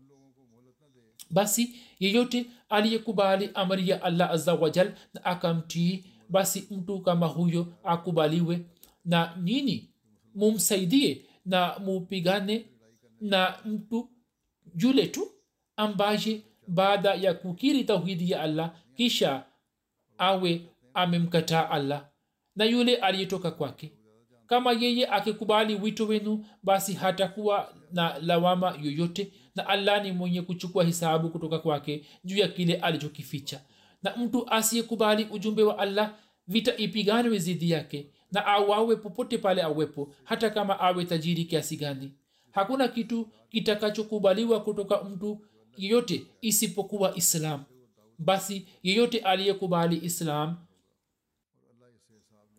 Basi 1.29 1.75
yeyote 1.99 2.45
aliyekubali 2.69 3.49
amri 3.53 3.89
ya 3.89 4.03
allah 4.03 4.31
azawajal 4.31 4.91
na 5.13 5.25
akamtii 5.25 6.03
basi 6.29 6.67
mtu 6.71 6.99
kama 7.01 7.27
huyo 7.27 7.67
akubaliwe 7.83 8.59
na 9.05 9.35
nini? 9.41 9.89
Mumsaidie 10.35 11.25
na 11.45 11.79
mupigane 11.79 12.65
na 13.21 13.57
mtu 13.65 14.09
yule 14.77 15.07
tu 15.07 15.31
ambaye 15.77 16.41
baada 16.67 17.13
ya 17.13 17.33
kukiri 17.33 17.83
tauhidi 17.83 18.31
ya 18.31 18.41
allah 18.41 18.75
kisha 18.95 19.43
awe 20.17 20.61
amemkataa 20.93 21.69
allah 21.69 22.09
na 22.55 22.65
yule 22.65 22.95
aliyetoka 22.95 23.51
kwake. 23.51 23.91
Kama 24.47 24.71
yeye 24.71 25.07
akikubali 25.07 25.75
wito 25.75 26.05
wenu 26.07 26.45
basi 26.63 26.93
hatakuwa 26.93 27.73
na 27.91 28.17
lawama 28.19 28.77
yoyote 28.83 29.31
na 29.55 29.67
allah 29.67 30.03
ni 30.03 30.11
mwenye 30.11 30.41
kuchukua 30.41 30.83
hisabu 30.83 31.29
kutoka 31.29 31.59
kwake 31.59 32.05
juu 32.23 32.37
ya 32.37 32.47
kile 32.47 32.75
alichokificha. 32.75 33.61
Na 34.03 34.15
mtu 34.17 34.49
asiyekubali 34.49 35.23
ujumbe 35.31 35.63
wa 35.63 35.77
allah 35.79 36.15
vita 36.47 36.77
ipiganwe 36.77 37.37
zidi 37.39 37.71
yake 37.71 38.07
na 38.33 38.45
awawe 38.45 38.95
popote 38.95 39.37
pale 39.37 39.61
awepo 39.63 40.13
hata 40.23 40.49
kama 40.49 40.79
awe 40.79 41.05
tajiri 41.05 41.45
kiasi 41.45 41.77
gani. 41.77 42.11
Hakuna 42.51 42.87
kitu 42.87 43.27
kitakachokubaliwa 43.49 44.59
kutoka 44.63 45.03
mtu 45.03 45.45
yeyote 45.77 46.25
isipokuwa 46.41 47.15
islam. 47.15 47.63
Basi 48.19 48.67
yeyote 48.83 49.19
aliyekubali 49.19 49.97
islam 50.05 50.57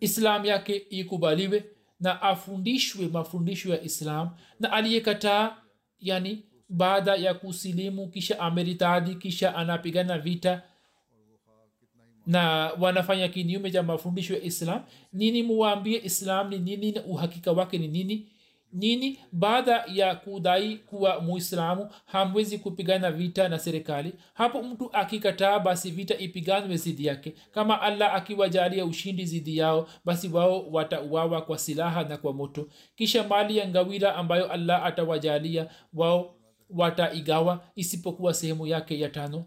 islam 0.01 0.45
yake 0.45 0.77
ikubaliwe 0.77 1.65
na 2.01 2.23
afundishwe 2.23 3.09
mafundisho 3.09 3.71
ya 3.71 3.83
islam 3.83 4.31
na 4.61 4.73
aliyekataa 4.73 5.57
yani 6.01 6.45
baada 6.69 7.15
ya 7.17 7.35
kusilimu 7.35 8.09
kisha 8.09 8.41
ameritadi 8.41 9.15
kisha 9.15 9.55
anapigana 9.55 10.19
vita 10.19 10.63
na 12.27 12.73
wanafanya 12.81 13.29
kinyume 13.29 13.71
cha 13.71 13.83
mafundisho 13.83 14.35
ya 14.35 14.43
islam. 14.43 14.83
Nini 15.13 15.43
muwaambie 15.43 16.01
islam? 16.05 16.49
Ni 16.51 16.59
nini 16.59 16.93
na 16.93 17.05
uhakika 17.05 17.53
wake 17.53 17.79
ni 17.79 17.89
nini? 17.89 18.29
Nini? 18.73 19.19
Baada 19.33 19.85
ya 19.93 20.15
kudai 20.15 20.77
kuwa 20.77 21.21
muislamu 21.21 21.91
hamwezi 22.07 22.59
kupigana 22.59 23.11
vita 23.13 23.49
na 23.49 23.59
serikali. 23.59 24.13
Hapo 24.35 24.63
mtu 24.63 24.91
akikataa 24.93 25.59
basi 25.59 25.91
vita 25.91 26.19
ipiganwe 26.19 26.77
zidi 26.77 27.07
yake. 27.07 27.35
Kama 27.53 27.83
allah 27.83 28.15
akiwajalia 28.15 28.85
ushindi 28.85 29.25
zidi 29.27 29.57
yao 29.57 29.89
basi 30.05 30.29
wao 30.29 30.71
watauawa 30.71 31.43
kwa 31.43 31.59
silaha 31.59 32.05
na 32.05 32.17
kwa 32.17 32.33
moto. 32.33 32.69
Kisha 32.97 33.29
mali 33.29 33.57
ya 33.57 33.69
ngawira 33.69 34.15
ambayo 34.17 34.53
allah 34.53 34.85
atawajalia 34.87 35.67
wao 35.95 36.35
wataigawa 36.71 37.65
isipokuwa 37.77 38.35
sehemu 38.35 38.67
yake 38.67 39.01
ya 39.01 39.09
tano 39.09 39.45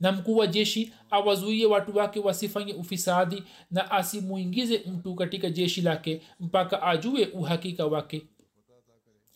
na 0.00 0.12
mkuu 0.12 0.36
wa 0.36 0.46
jeshi 0.46 0.92
awazuie 1.10 1.66
watu 1.66 1.96
wake 1.96 2.20
wasifanye 2.20 2.72
ufisadi 2.74 3.42
na 3.70 3.90
asimuingize 3.90 4.78
mtu 4.78 5.14
katika 5.14 5.50
jeshi 5.50 5.80
lake 5.82 6.22
mpaka 6.40 6.82
ajue 6.82 7.26
uhakika 7.26 7.86
wake. 7.86 8.26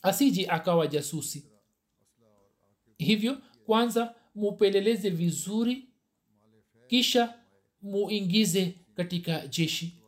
Asije 0.03 0.47
akawa 0.47 0.87
jasusi. 0.87 1.45
Hivyo 2.99 3.39
kwanza 3.67 4.15
mupeleleze 4.35 5.11
vizuri 5.11 5.89
kisha 6.89 7.35
muingize 7.83 8.75
katika 8.95 9.47
jeshi. 9.47 10.03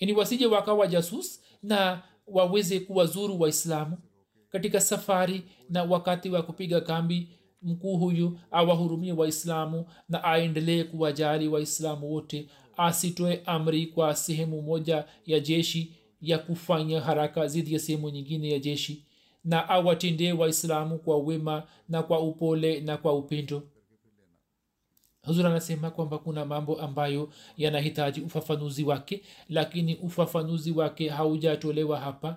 Yani 0.00 0.12
wasije 0.12 0.46
wakawa 0.46 0.86
jasus 0.86 1.42
na 1.62 2.02
waweze 2.26 2.80
kuwazuru 2.80 3.40
waislamu 3.40 3.98
katika 4.48 4.80
safari 4.80 5.42
na 5.70 5.82
wakati 5.84 6.30
wa 6.30 6.42
kupiga 6.42 6.80
kambi 6.80 7.28
mkuu 7.66 7.96
huyu 7.96 8.38
awahurumie 8.50 9.12
waislamu 9.12 9.86
na 10.08 10.24
aendelee 10.24 10.84
kuwajali 10.84 11.48
waislamu 11.48 12.12
wote 12.12 12.48
asitoe 12.76 13.42
amri 13.46 13.86
kwa 13.86 14.16
sehemu 14.16 14.62
moja 14.62 15.04
ya 15.26 15.40
jeshi 15.40 15.92
ya 16.20 16.38
kufanya 16.38 17.00
haraka 17.00 17.46
zidi 17.48 17.72
ya 17.74 17.78
sehemu 17.78 18.10
nyingine 18.10 18.50
ya 18.50 18.58
jeshi 18.58 19.04
na 19.44 19.68
awatendee 19.68 20.32
waislamu 20.32 20.98
kwa 20.98 21.18
wema 21.18 21.62
na 21.88 22.02
kwa 22.02 22.20
upole 22.20 22.80
na 22.80 22.96
kwa 22.96 23.12
upendo. 23.14 23.62
Huzur 25.26 25.46
anasema 25.46 25.90
kwamba 25.90 26.18
kuna 26.18 26.44
mambo 26.44 26.80
ambayo 26.80 27.28
yanahitaji 27.56 28.20
ufafanuzi 28.20 28.84
wake 28.84 29.22
lakini 29.48 29.96
ufafanuzi 29.96 30.72
wake 30.72 31.08
haujatolewa 31.08 32.00
hapa 32.00 32.36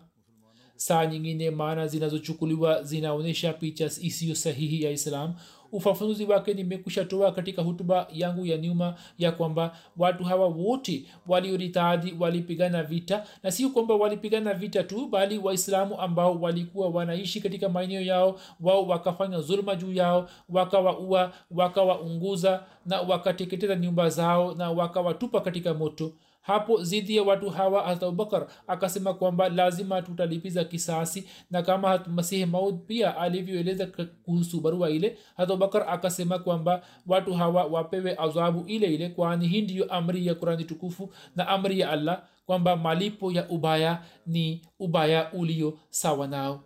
saa 0.79 1.05
nyingine 1.05 1.51
maana 1.51 1.87
zinazochukuliwa 1.87 2.83
zinaonyesha 2.83 3.53
picha 3.53 3.85
isiyo 3.85 4.35
sahihi 4.35 4.83
ya 4.83 4.91
islam. 4.91 5.33
Ufafanuzi 5.71 6.25
wake 6.25 6.53
nimekushatoa 6.53 7.31
katika 7.31 7.61
hutuba 7.61 8.07
yangu 8.13 8.45
ya 8.45 8.57
nyuma 8.57 8.95
ya 9.17 9.31
kwamba 9.31 9.77
watu 9.97 10.23
hawa 10.23 10.47
wote 10.47 11.05
walioritadi 11.27 12.15
walipigana 12.19 12.83
vita 12.83 13.23
na 13.43 13.51
sio 13.51 13.69
kwamba 13.69 13.95
walipigana 13.95 14.53
vita 14.53 14.83
tu 14.83 15.07
bali 15.07 15.37
waislamu 15.37 16.01
ambao 16.01 16.35
walikuwa 16.41 16.89
wanaishi 16.89 17.41
katika 17.41 17.69
maeneo 17.69 18.01
yao 18.01 18.39
wao 18.61 18.87
wakafanya 18.87 19.41
zuluma 19.41 19.75
juu 19.75 19.93
yao 19.93 20.29
wakawaua 20.49 21.33
wakawaunguza 21.51 22.63
na 22.85 23.01
wakateketeza 23.01 23.75
nyumba 23.75 24.09
zao 24.09 24.55
na 24.55 24.71
wakawatupa 24.71 25.41
katika 25.41 25.73
moto 25.73 26.11
hapo 26.49 26.83
zidi 26.83 27.15
ya 27.15 27.23
watu 27.23 27.49
hawa 27.49 27.83
hata 27.87 28.05
abubakar 28.07 28.47
akasema 28.67 29.13
kwamba 29.13 29.49
lazima 29.49 30.01
tutalipiza 30.01 30.63
kisasi. 30.63 31.29
Na 31.51 31.61
kama 31.61 31.89
hat- 31.97 32.07
masihi 32.07 32.45
maud 32.45 32.85
pia 32.85 33.17
alivyoeleza 33.17 33.85
kuhusu 34.23 34.61
barua 34.61 34.89
ile 34.89 35.17
hata 35.37 35.53
abubakar 35.53 35.89
akasema 35.89 36.39
kwamba 36.39 36.85
watu 37.07 37.33
hawa 37.33 37.63
wapewe 37.65 38.15
adhabu 38.17 38.63
ile 38.67 38.93
ile 38.93 39.09
kwani 39.09 39.47
hii 39.47 39.61
ndiyo 39.61 39.85
amri 39.93 40.27
ya 40.27 40.35
kurani 40.35 40.63
tukufu 40.63 41.13
na 41.35 41.47
amri 41.47 41.79
ya 41.79 41.89
allah 41.89 42.23
kwamba 42.45 42.75
malipo 42.75 43.31
ya 43.31 43.49
ubaya 43.49 44.03
ni 44.25 44.61
ubaya 44.79 45.33
ulio 45.33 45.79
sawa 45.89 46.27
nao. 46.27 46.63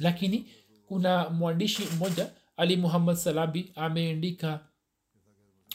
Lakini 0.00 0.46
kuna 0.88 1.30
mwandishi 1.30 1.82
mmoja 1.96 2.30
ali 2.56 2.76
muhammad 2.76 3.16
salabi 3.16 3.72
ameandika 3.74 4.60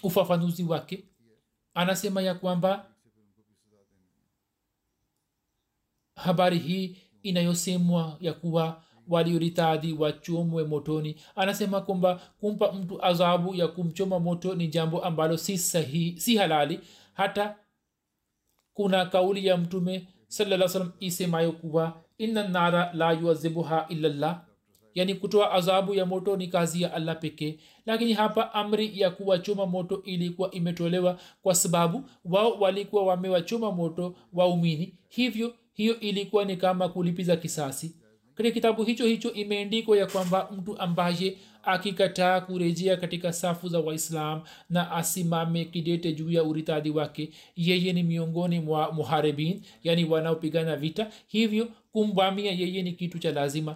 ufafanuzi 0.03 0.63
wake 0.63 1.03
anasema 1.79 2.21
ya 2.21 2.35
kwamba 2.35 2.85
habari 6.15 6.57
hii 6.59 6.97
inayosemwa 7.23 8.17
ya 8.19 8.33
kuwa 8.33 8.83
walioritadhi 9.07 9.93
wachomwe 9.93 10.63
motoni. 10.63 11.15
Anasema 11.35 11.81
kwamba 11.81 12.15
kumpa 12.39 12.71
mtu 12.71 13.05
adhabu 13.05 13.55
ya 13.55 13.67
kumchoma 13.67 14.19
moto 14.19 14.55
ni 14.55 14.67
jambo 14.67 15.03
ambalo 15.03 15.37
si 15.37 15.57
sahihi 15.57 16.19
si 16.19 16.37
halali. 16.37 16.79
Hata 17.13 17.55
kuna 18.73 19.05
kauli 19.05 19.45
ya 19.45 19.57
mtume 19.57 20.07
salaa 20.27 20.67
salam 20.67 20.91
isemayo 20.99 21.51
kuwa 21.51 22.03
inna 22.17 22.47
nara 22.47 22.93
la 22.93 23.11
yuazibuha 23.11 23.85
illallah 23.89 24.45
yani 24.99 25.15
kutoa 25.15 25.51
adhabu 25.51 25.93
ya 25.93 26.05
moto 26.05 26.37
ni 26.37 26.47
kazi 26.47 26.81
ya 26.81 26.93
allah 26.93 27.19
pekee. 27.19 27.57
Lakini 27.85 28.13
hapa 28.13 28.53
amri 28.53 28.99
ya 28.99 29.09
kuwachoma 29.11 29.65
moto 29.65 30.01
ilikuwa 30.05 30.51
imetolewa 30.51 31.19
kwa 31.41 31.55
sababu 31.55 32.03
wao 32.25 32.51
walikuwa 32.59 33.03
wamewachoma 33.05 33.71
moto 33.71 34.15
waumini. 34.33 34.93
Hivyo 35.09 35.53
hiyo 35.73 35.99
ilikuwa 35.99 36.45
ni 36.45 36.57
kama 36.57 36.89
kulipiza 36.89 37.35
kisasi. 37.37 37.95
Katika 38.35 38.53
kitabu 38.53 38.83
hicho 38.83 39.05
hicho 39.05 39.33
imeandikwa 39.33 39.97
ya 39.97 40.05
kwamba 40.07 40.49
mtu 40.57 40.79
ambaye 40.79 41.37
akikataa 41.63 42.41
kurejea 42.41 42.97
katika 42.97 43.33
safu 43.33 43.67
za 43.69 43.79
waislam 43.79 44.41
na 44.69 44.91
asimame 44.91 45.65
kidete 45.65 46.13
juu 46.13 46.29
ya 46.31 46.43
uritadi 46.43 46.89
wake 46.89 47.29
yeye 47.55 47.93
ni 47.93 48.03
miongoni 48.03 48.59
mwa 48.59 48.91
muharibin 48.91 49.61
yani 49.83 50.05
wanaopigana 50.05 50.75
vita. 50.75 51.11
Hivyo 51.27 51.67
kumvamia 51.91 52.51
yeye 52.51 52.81
ni 52.83 52.91
kitu 52.91 53.19
cha 53.19 53.31
lazima 53.31 53.75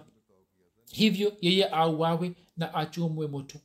hivyo 0.94 1.36
yeye 1.40 1.68
auawe 1.68 2.32
na 2.56 2.74
achomwe 2.74 3.26
moto. 3.26 3.58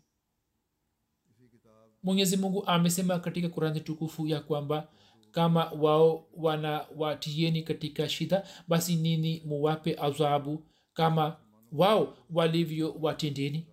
Mwenyezi 2.04 2.38
mungu 2.38 2.66
amesema 2.68 3.20
katika 3.20 3.50
kurani 3.50 3.82
tukufu 3.82 4.28
ya 4.28 4.40
kwamba 4.42 4.88
kama 5.32 5.66
wao 5.72 6.28
wanawatieni 6.38 7.64
katika 7.64 8.10
shida 8.10 8.48
basi 8.68 8.96
nini 8.96 9.42
muwape 9.46 9.96
adhabu 10.00 10.64
kama 10.94 11.38
wao 11.72 12.18
walivyowatendeni 12.30 13.68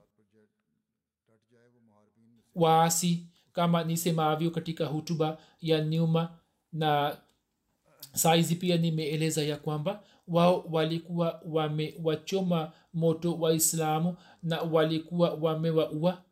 waasi 2.55 3.27
kama 3.53 3.85
nisemavyo 3.85 4.51
katika 4.51 4.87
hutuba 4.87 5.39
ya 5.61 5.81
nyuma 5.85 6.39
na 6.73 7.19
saizi 8.15 8.57
pia 8.57 8.77
nimeeleza 8.77 9.43
ya 9.43 9.57
kwamba 9.57 10.05
wao 10.29 10.65
walikuwa 10.71 11.41
wamewachoma 11.45 12.73
moto 12.97 13.35
waislamu 13.35 14.17
na 14.43 14.63
walikuwa 14.63 15.31
wamewaua 15.41 16.23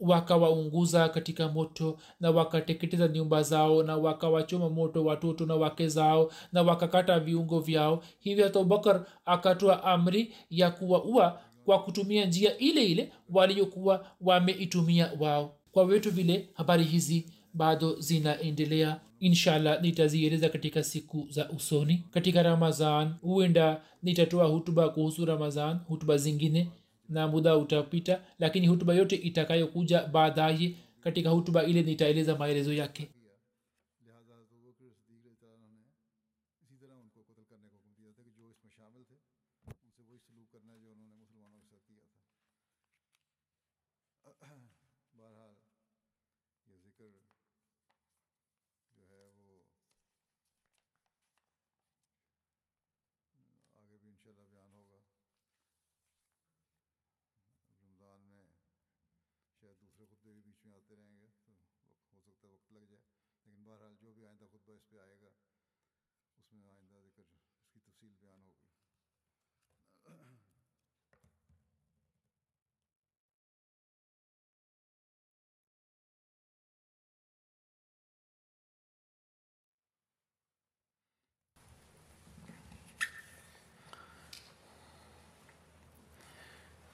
wakawaunguza 0.00 1.08
katika 1.08 1.48
moto 1.48 1.98
na 2.20 2.30
wakateketeza 2.30 3.08
nyumba 3.08 3.42
zao 3.42 3.82
na 3.82 3.96
wakawachoma 3.96 4.68
moto 4.70 5.04
watoto 5.04 5.46
na 5.46 5.54
wake 5.54 5.88
zao 5.88 6.32
na 6.52 6.62
wakakata 6.62 7.20
viungo 7.20 7.60
vyao. 7.60 8.02
Hivyo 8.18 8.44
hata 8.44 8.60
abubakar 8.60 9.06
akatoa 9.24 9.84
amri 9.84 10.34
ya 10.50 10.70
kuwaua 10.70 11.40
kwa 11.64 11.82
kutumia 11.82 12.26
njia 12.26 12.58
ile 12.58 12.84
ile 12.86 13.12
waliokuwa 13.30 14.06
wameitumia 14.20 15.12
wao. 15.20 15.54
Kwa 15.72 15.84
wetu 15.84 16.10
vile 16.10 16.50
habari 16.54 16.84
hizi 16.84 17.32
bado 17.58 18.00
zinaendelea. 18.00 19.00
Inshallah 19.20 19.82
nitazieleza 19.82 20.48
katika 20.48 20.82
siku 20.82 21.26
za 21.30 21.50
usoni. 21.50 22.04
Katika 22.10 22.42
ramazan 22.42 23.14
huenda 23.22 23.80
nitatoa 24.02 24.46
hutuba 24.46 24.88
kuhusu 24.88 25.24
ramazan 25.24 25.78
hutuba 25.88 26.16
zingine 26.16 26.68
na 27.08 27.28
muda 27.28 27.56
utapita 27.56 28.20
lakini 28.38 28.66
hutuba 28.66 28.94
yote 28.94 29.16
itakayokuja 29.16 30.02
baadaye 30.06 30.74
katika 31.00 31.30
hutuba 31.30 31.64
ile 31.64 31.82
nitaeleza 31.82 32.36
maelezo 32.36 32.72
yake 32.72 33.08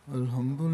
الحمد 0.09 0.61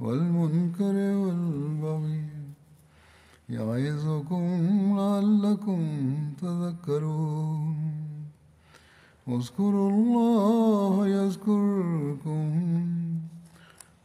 والمنكر 0.00 0.96
والبغي 1.22 2.24
يعظكم 3.48 4.44
لعلكم 4.98 5.80
تذكرون. 6.42 7.76
اذكروا 9.28 9.90
الله 9.90 11.08
يذكركم 11.08 12.50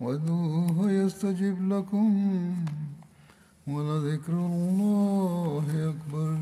وادعوه 0.02 0.92
يستجب 0.92 1.58
لكم 1.74 2.10
ولذكر 3.68 4.34
الله 4.34 5.66
أكبر. 5.90 6.38